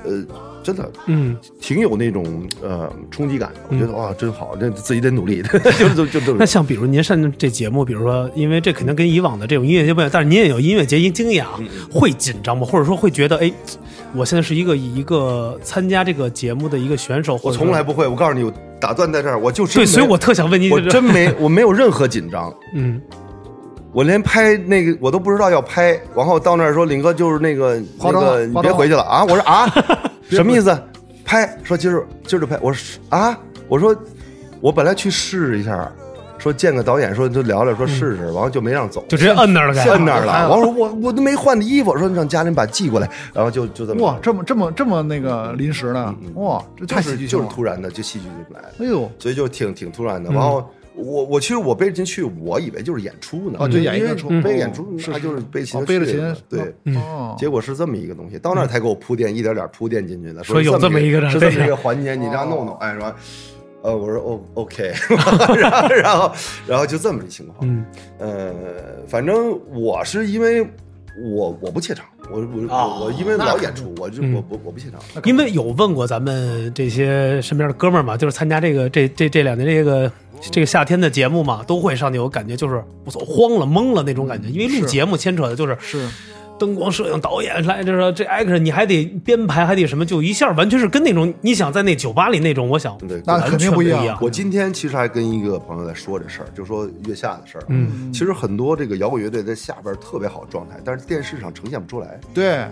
[0.03, 0.23] 呃，
[0.63, 3.59] 真的嗯挺有那种呃冲击感的。
[3.69, 5.41] 我觉得哇，真好，这自己得努力，
[5.79, 12.65] 就就就就那像比如您上这节目，比如说，因为这肯定跟以往的这种音乐节不一样，但是您也有音乐节经验嗯啊，会紧张吗？
[12.65, 13.51] 或者说会觉得，哎，
[14.13, 18.07] 我现在是一个一个参加这个节目的一个选手，我从来不会。
[18.07, 22.53] 我告诉你，我打断在这儿，我就是对，所以我特想问您，我真没我没有任何紧张。
[22.73, 23.01] 嗯
[23.97, 29.23] 我连拍那个我都不知道要拍，然后到那儿说林哥就是那个那个你别回去了啊！
[29.27, 29.65] 我说啊，
[30.29, 30.79] 什么意思？
[31.25, 33.35] 拍说今儿今儿就拍，我说啊，
[33.67, 33.95] 我说
[34.61, 35.91] 我本来去试一下，
[36.37, 39.83] 说见个导演说就聊聊说试试，然后就没让走，就直接摁那儿了，该。
[39.85, 40.47] 摁那儿了。
[40.47, 46.13] 我说我我都没换的衣服，说让家人把寄过来，然后就就这么哇，这么这么这么那个临时呢？
[46.35, 47.49] 哇，这太就是就是戏剧性了。
[47.51, 50.29] 突然的，就戏剧就来了，哎呦，所以就挺挺突然的。
[50.29, 50.33] 嗯。
[50.35, 50.63] 然后
[50.97, 56.95] 我我其实我背着琴去，我以为就是演出呢，啊对因为演出背嗯演出他就是背琴哦背着去琴对。
[56.95, 60.43] 哦，结果是这么一个东西，到那儿才给我铺垫，一点点铺垫进去的。
[60.43, 63.15] 说有这么一个是这么一个环节，你这样弄弄，哎，是吧？
[63.83, 64.91] 呃，我说哦，OK，
[65.55, 66.31] 然后然后
[66.67, 67.59] 然后就这么一情况。
[67.61, 67.85] 嗯
[68.17, 68.53] 呃，
[69.07, 70.67] 反正我是因为
[71.19, 74.99] 我我不怯场，我我我我因为老演出，我就嗯我我我不怯场。
[75.25, 80.11] 因为有问过咱们这些身边的哥们儿嘛，就是参加这个这这这两年这个
[80.51, 86.07] 这个夏天的节目嘛，都会上去我感觉，就是我操慌了懵了那种感觉，因为录节目牵扯的就是是
[86.59, 94.17] 灯光、摄影、导演来，就是说这 action 你还得编排，还得什么，就一下完全是跟那种你想在那酒吧里那种，我想对，那肯定不一样。
[94.21, 97.63] 我今天其实还跟一个朋友在说这事儿，就说月下的事儿。
[97.67, 102.65] 嗯，其实很多这个摇滚乐队在下边特别好的状态，但是电视上呈现不出来，对。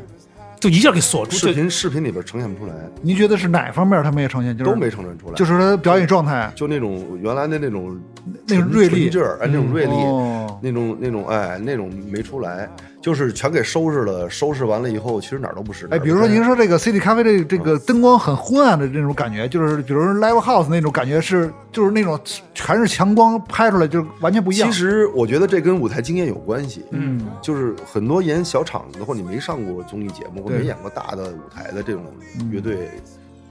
[0.58, 4.58] 就一下给锁住，视频视频里边呈现不出来，您觉得是哪方面他没有呈现？
[4.58, 6.52] 就是都没呈现出来，就是他表演状态。
[6.56, 8.00] 就那种原来的那种
[8.48, 12.68] 那种锐利劲儿，哎，那种锐利，哦那种那种哎那种没出来，
[13.02, 14.30] 就是全给收拾了。
[14.30, 15.86] 收拾完了以后，其实哪儿都不是。
[15.92, 22.20] 哎，比如说您说这个 City 咖啡这这个灯光很昏暗的那种感觉，就是比如说 Live House 那种感觉是，就是那种
[22.54, 24.72] 全是强光拍出来，就是完全不一样。
[24.72, 26.84] 其实我觉得这跟舞台经验有关系。
[26.92, 32.04] 嗯，就是很多演小场子或者你没上过综艺节目或对没演过大的舞台的这种
[32.50, 32.90] 乐队，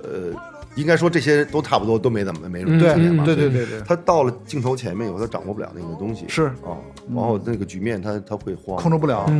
[0.02, 0.32] 呃，
[0.74, 3.24] 应该说这些都差不多都没怎么没什么嗯经验吧。
[3.24, 6.74] 对对对对对，他到了镜头前面以后，他掌握不了那个东西，是啊，
[7.08, 9.30] 然后那个局面他他会慌，控制不了。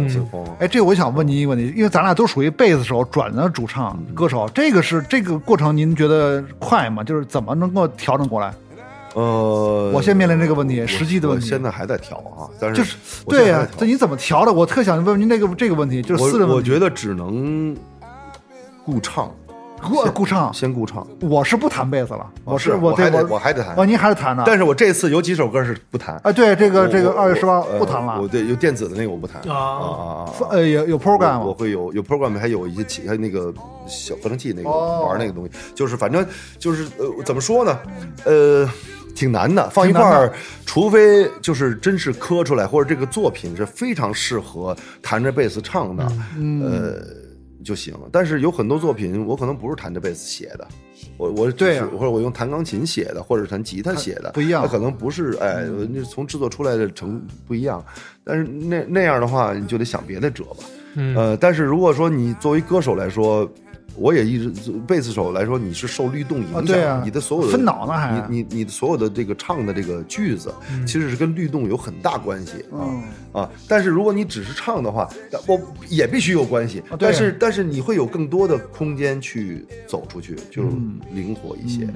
[0.61, 7.03] 哎，这我想问您一个问题，因为咱俩都属于贝斯手转的主唱嗯歌手，这个是这个过程您觉得快吗？
[7.03, 8.55] 就是怎么能够调整过来？
[9.15, 11.47] 呃，我现面临这个问题，实际的问题。
[11.47, 14.53] 现在还在调啊，但是就是对呀、这你怎么调的？
[14.53, 16.53] 我特想问问您这个这个问题，就是私人问题。
[16.53, 17.77] 我我觉得只能
[18.85, 19.33] 顾唱，
[19.89, 21.07] 顾顾唱，先顾唱。
[21.21, 24.43] 我是不弹贝斯了，我是我对还得我我还得弹哦，您还是弹呢？
[24.47, 26.21] 但是我这次有几首歌是不弹。
[26.25, 30.33] 啊，对这个这个二月十八呃不弹了我，对有电子的那个我不弹啊啊啊啊！
[30.51, 31.41] 呃，有有 program 吗？
[31.41, 33.53] 我我会有有 program，还有一些器，还有那个
[33.87, 36.27] 小合成器那个哦玩那个东西，就是反正
[36.59, 37.79] 就是呃怎么说呢，
[38.25, 38.69] 呃。
[39.15, 40.33] 挺难的，放一块儿
[40.67, 46.05] 除非就是真是磕出来，或者这个作品是非常适合弹着贝斯唱的，
[46.37, 47.07] 嗯呃
[47.65, 47.95] 就行。
[48.13, 50.69] 但是有很多作品，我可能不是弹着贝斯写的，
[51.17, 57.85] 我我对啊或者我用弹钢琴写的，或者弹吉他写的，不一样它可能不是哎，那从制作出来的成不一样。
[58.23, 60.65] 但是那那样的话，你就得想别的辙吧。
[60.97, 63.51] 嗯呃，但是如果说你作为歌手来说，
[63.97, 70.53] 我也一直贝斯手来说，你是受律动影响，啊对啊你的所有的分脑呢还你你你的所有的这个唱的这个句子，
[70.87, 73.03] 其实是跟律动有很大关系啊、嗯
[73.33, 73.51] 啊。
[73.69, 75.09] 但是如果你只是唱的话，
[75.47, 81.89] 我也必须有关系，但是但是你会有更多的空间去走出去，就嗯灵活一些，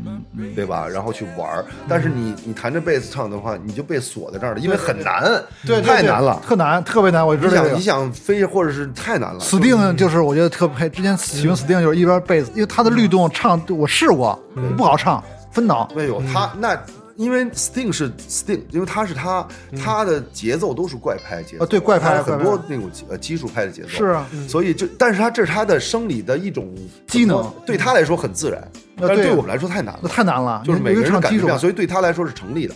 [0.54, 0.86] 对吧？
[0.86, 1.64] 然后去玩儿。
[1.88, 5.22] 但是你你弹着贝斯唱的话，你就被锁在这儿了，因为很难，
[5.66, 6.40] 对，对对太难了。
[6.46, 7.26] 特难，特别难。
[7.26, 7.88] 我知道这个你想你。
[7.88, 9.40] 想飞，或者是太难了。
[9.40, 14.38] 死定就是我觉得特配，之前喜欢死定就是一边贝斯，因为他的律动唱我试过，
[14.76, 15.88] 不好唱，分脑。
[15.94, 16.80] 没有他那，
[17.16, 19.46] 因为 Sting 是 Sting，因为他是他，
[19.82, 23.88] 他的节奏都是怪拍节奏，啊对怪拍很多那种呃基础拍的节奏。
[23.88, 26.72] 是啊，所以就，但是他这是他的生理的一种
[27.06, 28.62] 机能对他来说很自然，
[28.96, 30.08] 但是对对我们来说太难了那。
[30.08, 32.74] 太难了，就是每个人唱感觉不一样，所以对他来说是成立的。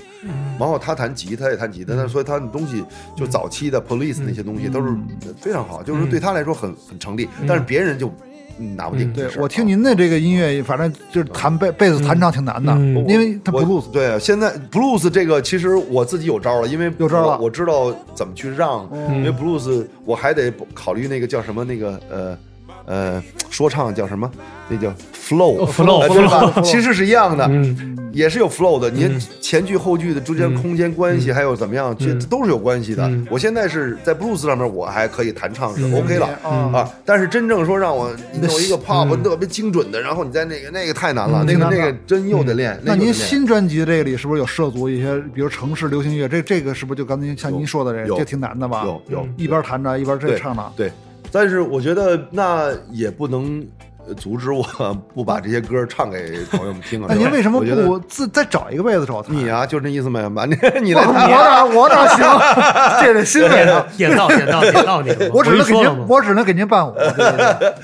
[0.58, 2.84] 然后他弹吉他也弹吉他，那所以他的东西
[3.16, 4.94] 就早期的 Police 那些东西都是
[5.40, 8.12] 非常好，就是对他来说很很成立，但是别人就
[8.58, 9.12] 嗯拿不定。
[9.12, 22.38] 对我听您的这个音乐，反正就是弹贝贝斯弹唱挺难的，嗯因为它我 blues 对，现在 blues 这个其实我自己有招了，因为有招了我我知道怎么去让，因为 blues 我还得考虑那个叫什么那个呃
[22.86, 24.30] 呃说唱叫什么，
[24.68, 27.98] 那叫 flow 哦，flow，呃对吧 flow 其实是一样的，嗯。
[28.12, 29.08] 也是有 flow 的，你
[29.40, 33.02] 前句后句的之间空间关系，还有怎么样，这都是有关系的。
[33.08, 33.26] 嗯。
[33.30, 35.94] 我现在是在 blues 上面，我还可以弹唱是嗯。
[35.94, 36.74] OK 了嗯。
[36.74, 42.78] 啊，但是真正说让我你弄一个 pop 特别精准的，然后你在那个那个太难了，那个那个真又得练。
[42.84, 46.28] 那您新专辑这个里是不是有涉足一些，比如城市流行乐？
[46.28, 48.82] 这这个是不是就刚才像您说的这个这挺难的吧？
[48.84, 50.72] 有有一边弹着一边这对唱着。
[50.76, 50.92] 对，
[51.32, 53.66] 但是我觉得那也不能
[54.06, 54.62] 呃阻止我
[55.14, 57.06] 不把这些歌唱给朋友们听啊。
[57.08, 59.32] 那您为什么不自再找一个位子找他？
[59.32, 60.20] 你啊，就这意思没？
[60.30, 61.28] 把 你你我来我。
[61.28, 62.24] 哪我哪行？
[63.00, 63.96] 这是新贝斯。
[63.96, 66.06] 点到点到点到你了，我只能给您？
[66.08, 66.92] 我只能给您伴舞。
[66.94, 67.74] 对对对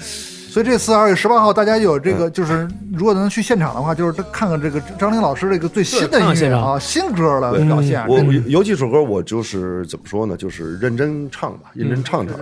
[0.58, 8.04] 所以这次二月十八号，大家有这个，就是如果能去现场的话，就是看看这个张琳老师这个最新的音乐啊，新歌的表现。
[8.08, 8.18] 我
[8.48, 12.36] 有几首歌，我就是怎么说呢，就是认真唱吧，认真唱唱。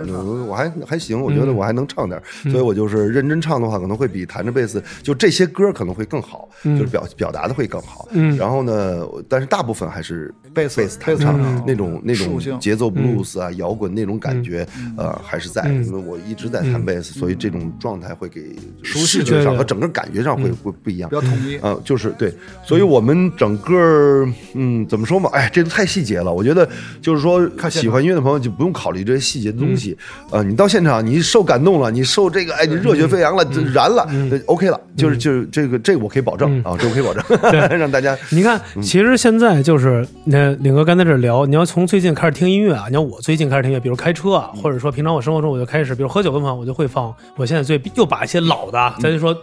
[0.47, 8.07] 我还还行，我觉得我还能唱点，所以我就是认真唱的话，可能会比弹着贝斯，就这些歌可能会更好，就是表表达的会更好。
[8.35, 21.15] 然后呢，但是大部分还是贝斯贝斯弹唱那种那种节奏 blues 啊、摇滚那种感觉，呃，还是在，因为我一直在弹贝斯，所以这种状态会给视觉上和整个感觉上会会不一样比。
[21.15, 21.57] 较统一。
[21.57, 25.29] 啊，就是对，所以我们整个嗯，怎么说嘛？
[25.33, 26.31] 哎，这都太细节了。
[26.31, 26.67] 我觉得
[27.01, 29.97] 就是说，看喜欢音乐的朋友就不用考虑这些细节的东西。
[30.31, 37.23] 呃，你到现场，你受感动了，你受这个，哎，你热血沸扬了，这燃了呃，OK 了，就是就是这个这个我可以保证啊，这我可以保证，
[37.77, 47.13] 让大家你看，其实现在就是那领哥刚才这聊，你要从最近开始听音乐啊，你要我最近开始听音乐，比如开车啊，或者说平常我生活中我就开始，比如喝酒的朋友，我就会放。
[47.35, 49.35] 我现在最又把一些老的，咱就说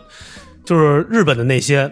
[0.64, 1.90] 就是日本的那些。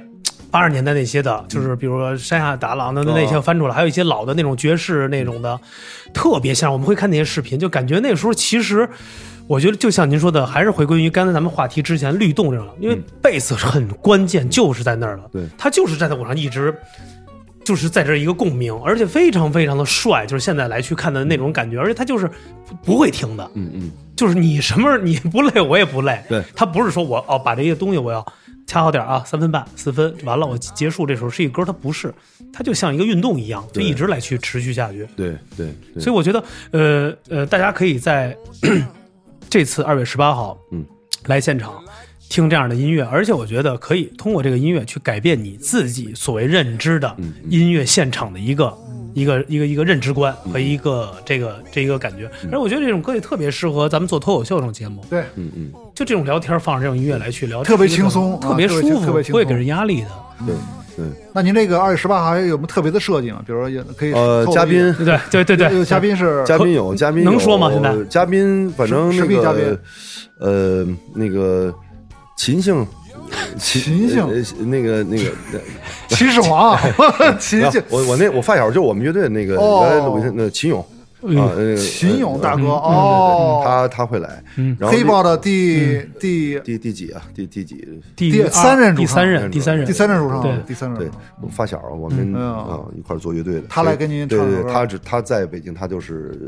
[0.51, 5.59] 八十年代那些的，就是比如说山下达郎的那些翻出来，还有一些老的那种爵士那种的，
[6.13, 6.71] 特别像。
[6.71, 8.87] 我们会看那些视频，就感觉那个时候其实，
[9.47, 15.25] 我觉得就像您说的，还是回归于刚才咱们话题之前律动这种，因为贝斯很关键，就是在那儿了。
[15.33, 16.77] 对他就是站在舞上一直
[17.65, 22.31] 就是在这一个共鸣，而且非常非常的帅，就是现在来去看的那种感觉，而且他就是
[22.85, 26.43] 不会停的，嗯嗯，就是你什么你不累我也不累，对。
[26.55, 28.25] 他不是说我哦把这些东西我要
[28.67, 32.15] 掐好点啊，三分半四分完了我结束这首是一歌，它不是，
[32.53, 35.07] 它就像一个运动一样，就一直来去持续下去。
[35.17, 38.37] 对对对，所以我觉得，呃呃，大家可以在
[39.51, 40.85] 这次二月十八号，嗯，
[41.27, 41.83] 来现场
[42.29, 47.35] 听这样的音乐，而且我觉得可以通过这个音乐去改变你自己所谓认知的嗯。
[47.49, 48.77] 音乐现场的一个。
[49.15, 60.09] 一个一个一个认知观和一个这个这一个感觉，而我觉得这种歌也特别适合咱们做脱口秀这种节目，对，嗯嗯，就这种聊天放着这种音乐来去聊天，特别轻松特别舒服，特别轻松不会给人压力的。
[60.47, 60.55] 对
[60.97, 63.43] 对，那您这个二月十八号还有什么特别的设计吗？
[63.47, 67.95] 比如说也可以呃，嘉宾一对对对对对，有嘉宾是嘉宾有嘉宾能说吗现在？
[68.05, 69.63] 嘉宾反正那实力嘉宾。
[69.63, 69.81] 个
[70.39, 71.75] 呃那个
[72.37, 72.87] 秦姓。
[73.59, 74.23] 秦姓。
[74.27, 75.31] 呃那个那个，
[76.09, 76.79] 秦始皇，
[77.39, 79.87] 秦那姓我我那我发小就是我们乐队那个哦。
[79.89, 80.85] 原来录音那秦勇。
[80.91, 80.92] 嗯
[81.23, 84.77] 啊，那个秦勇大哥呃哦，他他会来，嗯。
[84.79, 87.23] 然后黑豹的第第第第几啊？
[87.35, 87.87] 第第几？
[88.17, 91.09] 第三任主唱第三任，第三任，第三任主唱对，第三任对，
[91.41, 93.63] 我发小，我们嗯啊一块做乐队的。
[93.69, 96.39] 他来跟您对对他只他在北京，他就是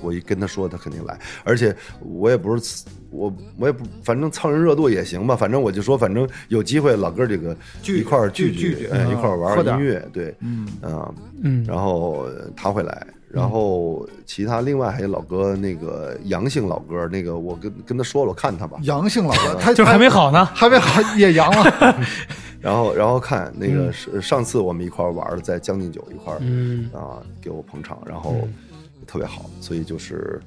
[0.00, 1.18] 我一跟他说，他肯定来。
[1.44, 5.36] 而且我也不是我我也不，反正蹭人热度也行吧。
[5.36, 10.66] 反正我就说，反正有机会老哥几个聚一块儿聚聚一块儿玩喝点音乐，对，嗯。
[10.82, 11.12] 啊，
[11.42, 18.78] 嗯，然后他会来，然后其他另外还有老哥那个阳性老哥，那个我跟跟他说了，我看他吧。
[18.82, 20.44] 阳性老哥， 他就是还没好呢。
[20.54, 21.96] 还没好也阳了，
[22.60, 28.48] 然后然后看那个是上次我们一块儿玩儿的，在将进酒一块儿嗯啊给我捧场，然后
[29.06, 30.40] 特别好，所以就是。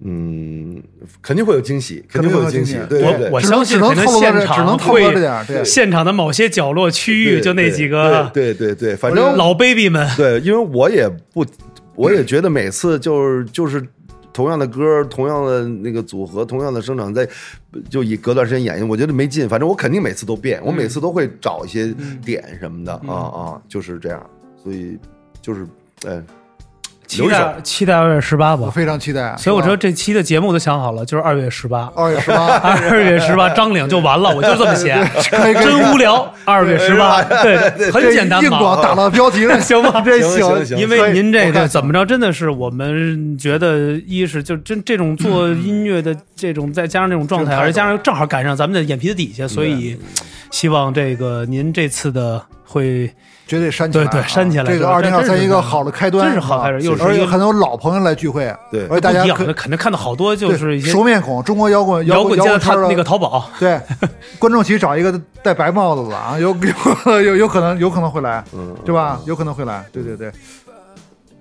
[0.00, 0.80] 嗯，
[1.20, 2.88] 肯定会有惊喜，肯定会有惊喜肯。
[2.88, 11.44] 对对对，我只能相信可能只能透露到这现场只能透露这点对现场的某些角落区域就那几个对对对对，反正老 baby 们，对，因为我也不，
[11.98, 13.84] 我也觉得每次就是就是
[14.32, 17.28] 同样的歌，同样的那个组合，同样的声场，在
[17.90, 19.48] 就以隔段时间演绎，我觉得没劲。
[19.48, 21.92] 反正我肯定每次都变，我每次都会找一些
[22.24, 24.30] 点什么的、啊啊，就是这样。
[24.62, 24.96] 所以
[25.42, 25.66] 就是
[26.04, 26.24] 呃，
[27.08, 28.72] 期待期待二月十八吧我吧。
[28.72, 29.34] 非常期待。
[29.36, 31.90] 所以我说说这期的节目都想好了，就是二月十八。
[31.96, 34.94] 二月十八， 二月十八张领就完了，我就这么写，
[35.32, 36.32] 真无聊。
[36.44, 38.82] 二月十八，对，很简单硬广嘛。
[38.82, 49.98] 打到标题上，行吗这行行行因为您这个怎么着，真的是我们觉得，一是就真这种做音乐的这种，再加上这种状态，而加上正好赶上咱们的眼皮子底下，所以
[50.50, 53.10] 希望这个您这次的会
[53.46, 63.80] 绝对煽起来啊，对对煽起来这个这二零二三一个好的开端，真是好开始啊又是一个而且很多老朋友来聚会，对而且大家肯定看到好多就是一些熟面孔，中国摇滚摇滚滚界的淘摇滚圈的那个淘宝， 对，
[64.38, 66.54] 观众席找一个戴白帽子的啊，有
[67.06, 69.18] 有有有可能有可能会来，嗯对吧？
[69.24, 70.30] 有可能会来，对对对，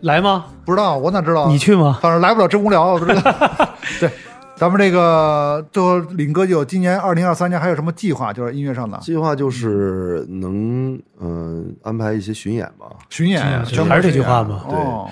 [0.01, 0.45] 来吗？
[0.65, 1.47] 不知道我哪知道？
[1.47, 1.99] 你去吗？
[2.01, 3.21] 反正来不了，真无聊，我不知道。
[3.99, 4.09] 对，
[4.57, 8.33] 咱们这个最后领哥就今年二零二三年还有什么计划？
[8.33, 8.97] 就是音乐上的？
[8.97, 12.87] 计划就是能嗯、呃安排一些巡演吧。
[13.09, 15.07] 巡演，巡演全还是这句话嘛哦，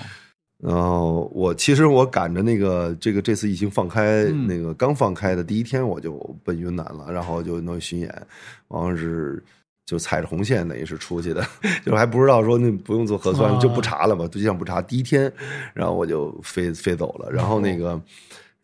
[0.58, 8.26] 然后我其实我赶着那个这个这次疫情放开，嗯那个刚放开的第一天我就奔云南了，然后就弄巡演，
[8.68, 9.40] 完了是
[9.86, 11.46] 就踩着红线等于是出去的，
[11.86, 15.32] 就还不知道说那不用做核酸、啊就不查了吧， 对象不查，第一天，
[15.72, 18.00] 然后我就飞飞走了，然后那个，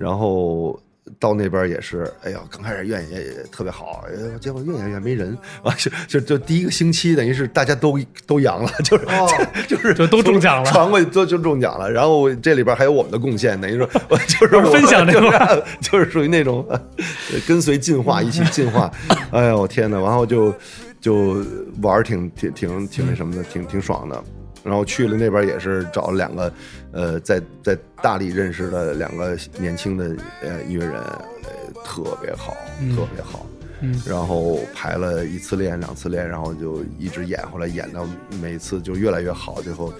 [0.02, 0.78] 然后。
[1.18, 9.28] 到那边也是，哎呀，刚开始院也也特别好，哎，结果越演越没人，完就就就第一个星期，等于是大家都都阳了，就是、 哦
[9.68, 11.90] 就是就都中奖了传过去都就中奖了。
[11.90, 16.80] 然后这里边还有我们的贡献，等于说我就 是我分享这就是就是属于那种呃
[17.48, 18.90] 跟随进化，一起进化。
[19.32, 19.98] 哎呀，我天哪！
[20.00, 20.54] 然后就
[21.00, 21.44] 就
[21.82, 24.22] 玩儿挺挺挺挺那什么的，挺挺爽的。
[24.64, 26.50] 然后去了那边也是找了两个，
[26.92, 31.50] 呃，在在大理认识的两个年轻的呃音乐人，呃，
[31.84, 32.56] 特别好，
[32.94, 33.46] 特别好。
[33.80, 38.06] 嗯然后排了一次练、两次练，然后就一直演，后来演到
[38.40, 39.92] 每次就越来越好，最后。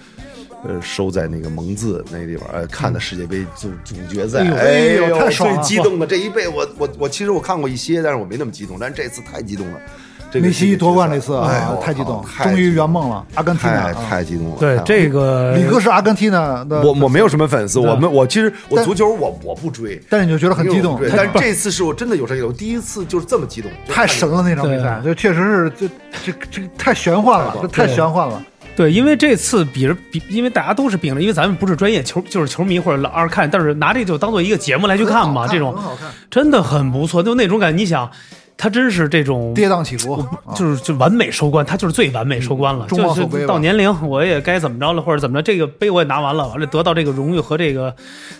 [0.65, 9.81] 呃，收在那个蒙自那个地方，呃，看的世界杯总总决赛，哎呦，太爽了最激动的这一辈，我我我其实我看过一些，但是我没那么激动，但是这次太激动了。
[10.33, 14.55] 这个梅西夺冠那次啊太激动终于圆梦了，阿根廷太啊太激动了。
[14.59, 25.87] 对这个李哥是阿根廷的的，我我没有什么粉丝，我们我其实我足球我我不追，但是你就觉得很激动对，但是这次是我真的有这个，我第一次就是这么激动，太神了那场比赛，就确实是这
[26.25, 28.41] 这这太玄幻了，这太玄幻了。
[28.75, 37.77] 对，因为这次比着比，因为大家都是秉着，因为咱们不是专业球，就是球迷或者老二看，但是拿这就当做一个节目来去看嘛，这种很好看，真的很不错，就那种感觉。
[37.79, 38.09] 你想，
[38.57, 42.87] 他真是这种跌宕起伏，啊就是就完美收官，他就是最完美收官了。
[42.87, 47.93] 就是到年龄，我也该怎么着了，或者怎么着，这个杯我也拿完了，完了得到这个荣誉和这个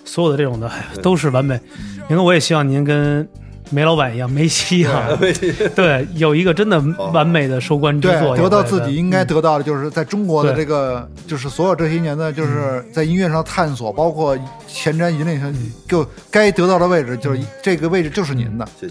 [0.05, 1.59] 所有的这种的，哎都是完美。
[2.07, 3.28] 明哥，我也希望您跟
[3.70, 5.18] 梅老板一样，梅西一样，
[5.76, 14.38] 对，有一个真的完美的收官之，作，得到自己应该得到的，就是在中国的这个，就是所有这些年的，就是在音乐上探索，包括
[14.68, 15.53] 前瞻引领上，
[15.88, 18.89] 就该得到的位置，就是这个位置就是您的，对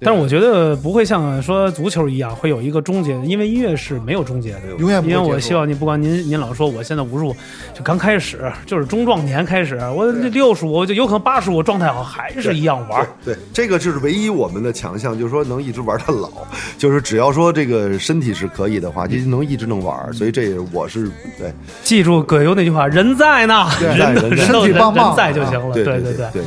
[0.00, 4.60] 但是我觉得不会像说足球一样会有一个终结，因为音乐是没有终结的。
[4.78, 7.34] 永远不因为会结束我希望你，不管您您老说我现在无数
[7.74, 13.08] 就刚开始，就是中壮年开始，我六十五，我就有可能八十五状态好，还是一样玩儿。
[13.24, 16.28] 对，这个就是唯一我们的强项就是说能一直玩到老，
[16.76, 20.12] 就是只要说这个身体是可以的话，就能一直能玩。
[20.12, 21.50] 所以这也我是对，
[21.82, 26.42] 记住葛优那句话：“人在呢，人身体棒棒在就行了。”对对对对对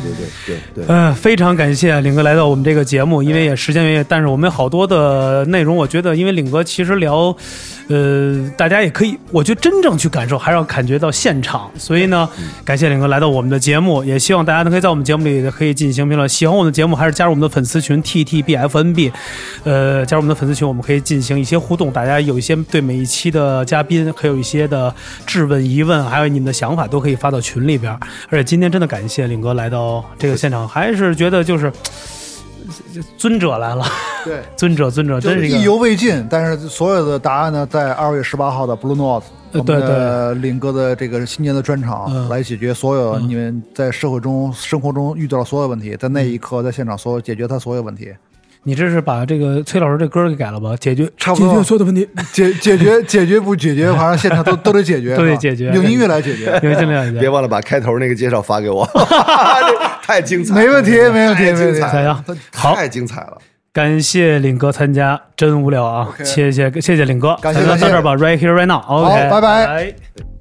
[0.46, 0.86] 对对。
[0.88, 7.36] 嗯，非常感谢领哥来到我们这个节目，因为也时间原因，但是我们有好多的内容，我觉得因为领哥其实聊，
[7.88, 11.72] 呃，大家也可以，我觉得真正去感受还是要感觉到现场。
[11.76, 12.30] 所以呢，
[12.64, 16.30] 感谢领哥来到我们的节目，也希望大家能可以在我们节目里可以进行评论。
[16.30, 17.47] 喜欢我们的节目，还是加入我们的。
[17.48, 19.12] 粉丝群 T T B F N B，
[19.64, 24.94] 呃，加入我们的粉丝群，我们可以进行一些互动，大家有一些对每一期的嘉宾还有一些的
[25.26, 27.92] 质问疑问，还有你们的想法都可以发到群里边，
[28.30, 31.72] 而且今天真的感谢领哥来到这个现场，还是觉得就是。
[33.18, 33.86] 尊者来了，
[34.24, 34.42] 对。
[34.56, 42.28] 尊者，尊者，真是意犹未尽，但是所有的答案呢，在二月十八号的 Blue Note，我们的领哥的这个新年的专场嗯。
[42.30, 48.14] 来解决所有你们在社会中、生活中遇到的所有问题，在那一刻，在现场所有解决他所有问题，
[48.68, 50.76] 你这是把这个崔老师这歌给改了吧？
[50.76, 51.48] 解决差不多。
[51.54, 55.72] 解决所有的问题，解解决解决不解决，反正现场都都得解决，都得解决。
[55.72, 57.20] 用音乐来解决，因为尽量解决。
[57.22, 62.42] 别忘了把开头那个介绍发给我， 这太精彩了，没问题，没问题，太没问题。
[62.54, 62.76] 好。
[62.76, 63.38] 太精彩了。
[63.72, 66.10] 感谢领哥参加，真无聊啊！
[66.26, 69.42] 谢谢谢谢领哥，感谢感谢咱们到这儿吧，right here right now，OK，好拜。
[69.42, 70.37] 拜拜